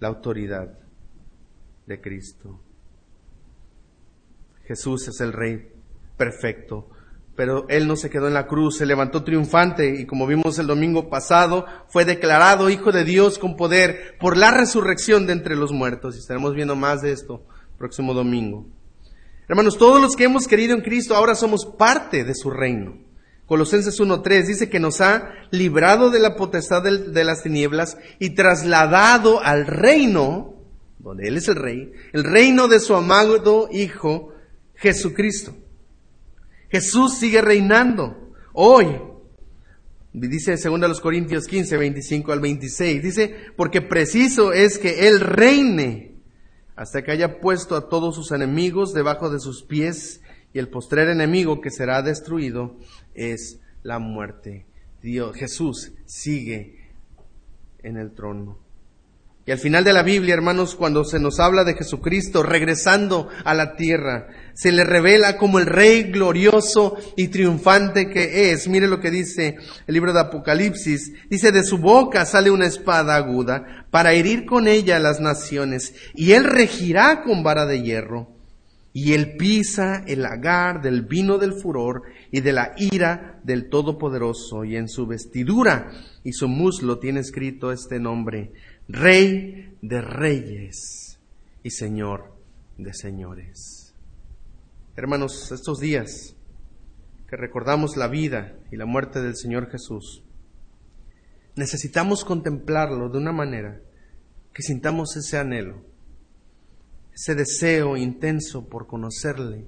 la 0.01 0.09
autoridad 0.09 0.79
de 1.87 2.01
Cristo. 2.01 2.61
Jesús 4.65 5.09
es 5.09 5.21
el 5.21 5.33
Rey 5.33 5.73
perfecto, 6.19 6.91
pero 7.35 7.67
Él 7.69 7.87
no 7.87 7.97
se 7.97 8.11
quedó 8.11 8.27
en 8.27 8.35
la 8.35 8.49
cruz, 8.49 8.77
se 8.77 8.85
levantó 8.85 9.23
triunfante 9.23 10.01
y 10.01 10.07
como 10.07 10.27
vimos 10.27 10.59
el 10.59 10.67
domingo 10.67 11.09
pasado, 11.09 11.65
fue 11.87 12.05
declarado 12.05 12.69
Hijo 12.69 12.93
de 12.93 13.05
Dios 13.05 13.39
con 13.39 13.57
poder 13.57 14.17
por 14.19 14.37
la 14.37 14.51
resurrección 14.51 15.27
de 15.27 15.35
entre 15.35 15.55
los 15.55 15.73
muertos. 15.73 16.17
Y 16.17 16.19
estaremos 16.19 16.55
viendo 16.55 16.75
más 16.75 17.01
de 17.01 17.13
esto 17.13 17.47
próximo 17.79 18.13
domingo. 18.13 18.67
Hermanos, 19.49 19.79
todos 19.79 20.03
los 20.03 20.17
que 20.17 20.25
hemos 20.25 20.49
querido 20.49 20.75
en 20.75 20.83
Cristo 20.83 21.15
ahora 21.15 21.37
somos 21.37 21.65
parte 21.65 22.25
de 22.25 22.35
su 22.35 22.51
reino. 22.51 22.99
Colosenses 23.47 23.99
1.3 23.99 24.45
dice 24.45 24.69
que 24.69 24.81
nos 24.81 25.01
ha 25.01 25.31
librado 25.51 26.11
de 26.11 26.19
la 26.19 26.37
potestad 26.37 26.83
de 26.83 27.25
las 27.25 27.45
tinieblas 27.45 27.97
y 28.19 28.31
trasladado 28.31 29.41
al 29.43 29.67
reino, 29.67 30.57
donde 30.99 31.29
Él 31.29 31.39
es 31.39 31.49
el 31.49 31.55
rey, 31.55 31.93
el 32.13 32.25
reino 32.25 32.69
de 32.69 32.81
su 32.81 32.95
amado 32.95 33.69
Hijo 33.73 34.35
Jesucristo. 34.75 35.55
Jesús 36.71 37.15
sigue 37.15 37.41
reinando 37.41 38.33
hoy. 38.53 38.87
Dice 40.13 40.57
2 40.57 41.01
Corintios 41.01 41.47
15, 41.47 41.77
25 41.77 42.33
al 42.33 42.41
26. 42.41 43.03
Dice, 43.03 43.35
porque 43.57 43.83
preciso 43.83 44.53
es 44.53 44.79
que 44.79 45.07
Él 45.09 45.21
reine 45.21 46.17
hasta 46.77 47.03
que 47.03 47.11
haya 47.11 47.41
puesto 47.41 47.77
a 47.77 47.89
todos 47.89 48.15
sus 48.15 48.33
enemigos 48.33 48.95
debajo 48.95 49.31
de 49.31 49.41
sus 49.41 49.63
pies 49.65 50.21
y 50.53 50.59
el 50.59 50.69
postrer 50.69 51.09
enemigo 51.09 51.61
que 51.61 51.71
será 51.71 52.03
destruido 52.03 52.77
es 53.15 53.61
la 53.83 53.99
muerte. 53.99 54.67
Dios, 55.03 55.37
Jesús 55.37 55.93
sigue 56.07 56.91
en 57.83 57.97
el 57.97 58.13
trono. 58.13 58.59
Y 59.49 59.51
al 59.51 59.59
final 59.59 59.83
de 59.83 59.95
la 59.95 60.03
Biblia, 60.03 60.35
hermanos, 60.35 60.75
cuando 60.75 61.05
se 61.05 61.19
nos 61.19 61.41
habla 61.41 61.65
de 61.65 61.73
Jesucristo 61.73 62.43
regresando 62.43 63.31
a 63.47 63.55
la 63.55 63.77
tierra, 63.77 64.29
se 64.53 64.71
le 64.73 64.85
revela 64.85 65.39
como 65.39 65.59
el 65.59 65.65
Rey 65.65 66.03
glorioso 66.13 66.99
y 67.17 67.29
triunfante 67.29 68.11
que 68.11 68.51
es. 68.51 68.69
Mire 68.69 68.89
lo 68.89 69.01
que 69.01 69.11
dice 69.11 69.57
el 69.87 69.95
libro 69.95 70.13
de 70.13 70.21
Apocalipsis. 70.21 71.15
Dice, 71.31 71.51
de 71.51 71.65
su 71.65 71.79
boca 71.79 72.27
sale 72.27 72.51
una 72.51 72.67
espada 72.67 73.17
aguda 73.17 73.87
para 73.91 74.13
herir 74.13 74.45
con 74.45 74.69
ella 74.69 74.97
a 74.97 75.01
las 75.01 75.19
naciones, 75.19 75.95
y 76.15 76.33
él 76.33 76.45
regirá 76.45 77.23
con 77.23 77.43
vara 77.43 77.65
de 77.65 77.81
hierro 77.81 78.39
y 78.93 79.13
él 79.13 79.37
pisa 79.37 80.03
el 80.07 80.23
lagar 80.23 80.83
del 80.83 81.03
vino 81.03 81.39
del 81.39 81.53
furor 81.53 82.03
y 82.33 82.41
de 82.41 82.53
la 82.53 82.73
ira 82.77 83.39
del 83.45 83.69
Todopoderoso, 83.69 84.65
y 84.65 84.77
en 84.77 84.89
su 84.89 85.07
vestidura 85.07 85.93
y 86.25 86.33
su 86.33 86.49
muslo 86.49 86.99
tiene 86.99 87.21
escrito 87.21 87.71
este 87.71 88.01
nombre, 88.01 88.53
Rey 88.91 89.77
de 89.83 90.01
Reyes 90.01 91.21
y 91.63 91.71
Señor 91.71 92.35
de 92.79 92.95
Señores. 92.95 93.95
Hermanos, 94.97 95.53
estos 95.53 95.79
días 95.79 96.35
que 97.29 97.37
recordamos 97.37 97.99
la 97.99 98.09
vida 98.09 98.59
y 98.73 98.77
la 98.77 98.87
muerte 98.87 99.21
del 99.21 99.37
Señor 99.37 99.71
Jesús, 99.71 100.25
necesitamos 101.55 102.25
contemplarlo 102.25 103.11
de 103.11 103.19
una 103.19 103.31
manera 103.31 103.79
que 104.55 104.63
sintamos 104.63 105.15
ese 105.19 105.37
anhelo 105.37 105.85
ese 107.13 107.35
deseo 107.35 107.97
intenso 107.97 108.69
por 108.69 108.87
conocerle 108.87 109.67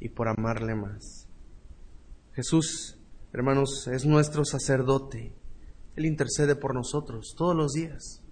y 0.00 0.08
por 0.08 0.28
amarle 0.28 0.74
más. 0.74 1.28
Jesús, 2.32 2.98
hermanos, 3.32 3.86
es 3.86 4.04
nuestro 4.04 4.44
sacerdote. 4.44 5.32
Él 5.94 6.06
intercede 6.06 6.56
por 6.56 6.74
nosotros 6.74 7.34
todos 7.34 7.54
los 7.54 7.72
días 7.72 8.24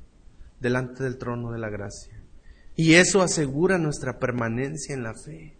delante 0.61 1.05
del 1.05 1.19
trono 1.19 1.53
de 1.53 1.59
la 1.59 1.71
gracia. 1.71 2.21
Y 2.75 2.95
eso 2.95 3.23
asegura 3.23 3.79
nuestra 3.79 4.19
permanencia 4.19 4.95
en 4.95 5.03
la 5.03 5.15
fe, 5.15 5.57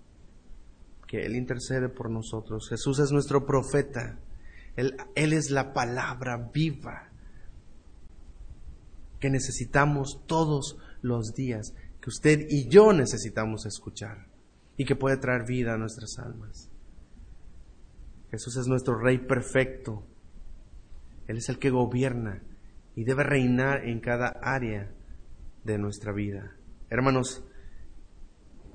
que 1.07 1.25
Él 1.25 1.37
intercede 1.37 1.89
por 1.89 2.11
nosotros. 2.11 2.69
Jesús 2.69 2.99
es 2.99 3.11
nuestro 3.11 3.47
profeta. 3.47 4.19
Él, 4.77 4.97
Él 5.15 5.33
es 5.33 5.51
la 5.51 5.73
palabra 5.73 6.51
viva 6.53 7.09
que 9.21 9.31
necesitamos 9.31 10.21
todos 10.27 10.77
los 11.01 11.33
días 11.35 11.75
que 12.01 12.11
usted 12.11 12.47
y 12.51 12.69
yo 12.69 12.93
necesitamos 12.93 13.65
escuchar 13.67 14.27
y 14.77 14.85
que 14.85 14.95
puede 14.95 15.17
traer 15.17 15.47
vida 15.47 15.75
a 15.75 15.79
nuestras 15.79 16.19
almas. 16.19 16.69
Jesús 18.31 18.57
es 18.57 18.67
nuestro 18.67 18.99
Rey 18.99 19.19
perfecto. 19.19 20.05
Él 21.27 21.39
es 21.39 21.49
el 21.49 21.59
que 21.59 21.71
gobierna 21.71 22.43
y 22.97 23.05
debe 23.05 23.23
reinar 23.23 23.85
en 23.85 24.01
cada 24.01 24.29
área 24.43 24.91
de 25.63 25.79
nuestra 25.79 26.13
vida. 26.13 26.57
Hermanos, 26.91 27.45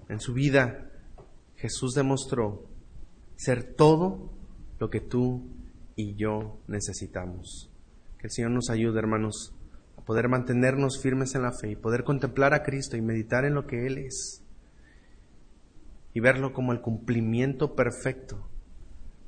en 0.08 0.22
su 0.22 0.34
vida 0.34 0.90
Jesús 1.56 1.94
demostró 1.94 2.70
ser 3.36 3.74
todo 3.76 4.32
lo 4.80 4.90
que 4.90 5.02
tú 5.02 5.50
y 5.96 6.16
yo 6.16 6.62
necesitamos. 6.68 7.70
Que 8.20 8.28
el 8.28 8.32
Señor 8.32 8.52
nos 8.52 8.70
ayude, 8.70 9.00
hermanos, 9.00 9.54
poder 10.06 10.30
mantenernos 10.30 11.02
firmes 11.02 11.36
en 11.36 11.42
la 11.42 11.52
fe 11.52 11.72
y 11.72 11.76
poder 11.76 12.04
contemplar 12.04 12.54
a 12.54 12.64
Cristo 12.64 12.98
y 12.98 13.02
meditar 13.02 13.46
en 13.46 13.56
lo 13.56 13.66
que 13.66 13.88
Él 13.88 13.98
es 13.98 14.44
y 16.14 16.20
verlo 16.20 16.54
como 16.54 16.74
el 16.74 16.82
cumplimiento 16.82 17.76
perfecto 17.76 18.48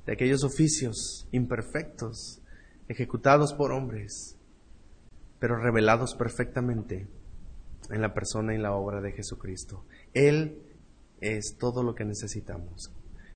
de 0.05 0.13
aquellos 0.13 0.43
oficios 0.43 1.27
imperfectos 1.31 2.41
ejecutados 2.89 3.53
por 3.53 3.71
hombres, 3.71 4.37
pero 5.43 5.57
revelados 5.57 6.15
perfectamente 6.15 7.05
en 7.89 8.01
la 8.01 8.13
persona 8.13 8.55
y 8.55 8.57
la 8.57 8.71
obra 8.71 9.01
de 9.01 9.11
Jesucristo. 9.11 9.83
Él 10.13 10.63
es 11.19 11.57
todo 11.59 11.83
lo 11.83 11.95
que 11.95 12.05
necesitamos. 12.05 12.93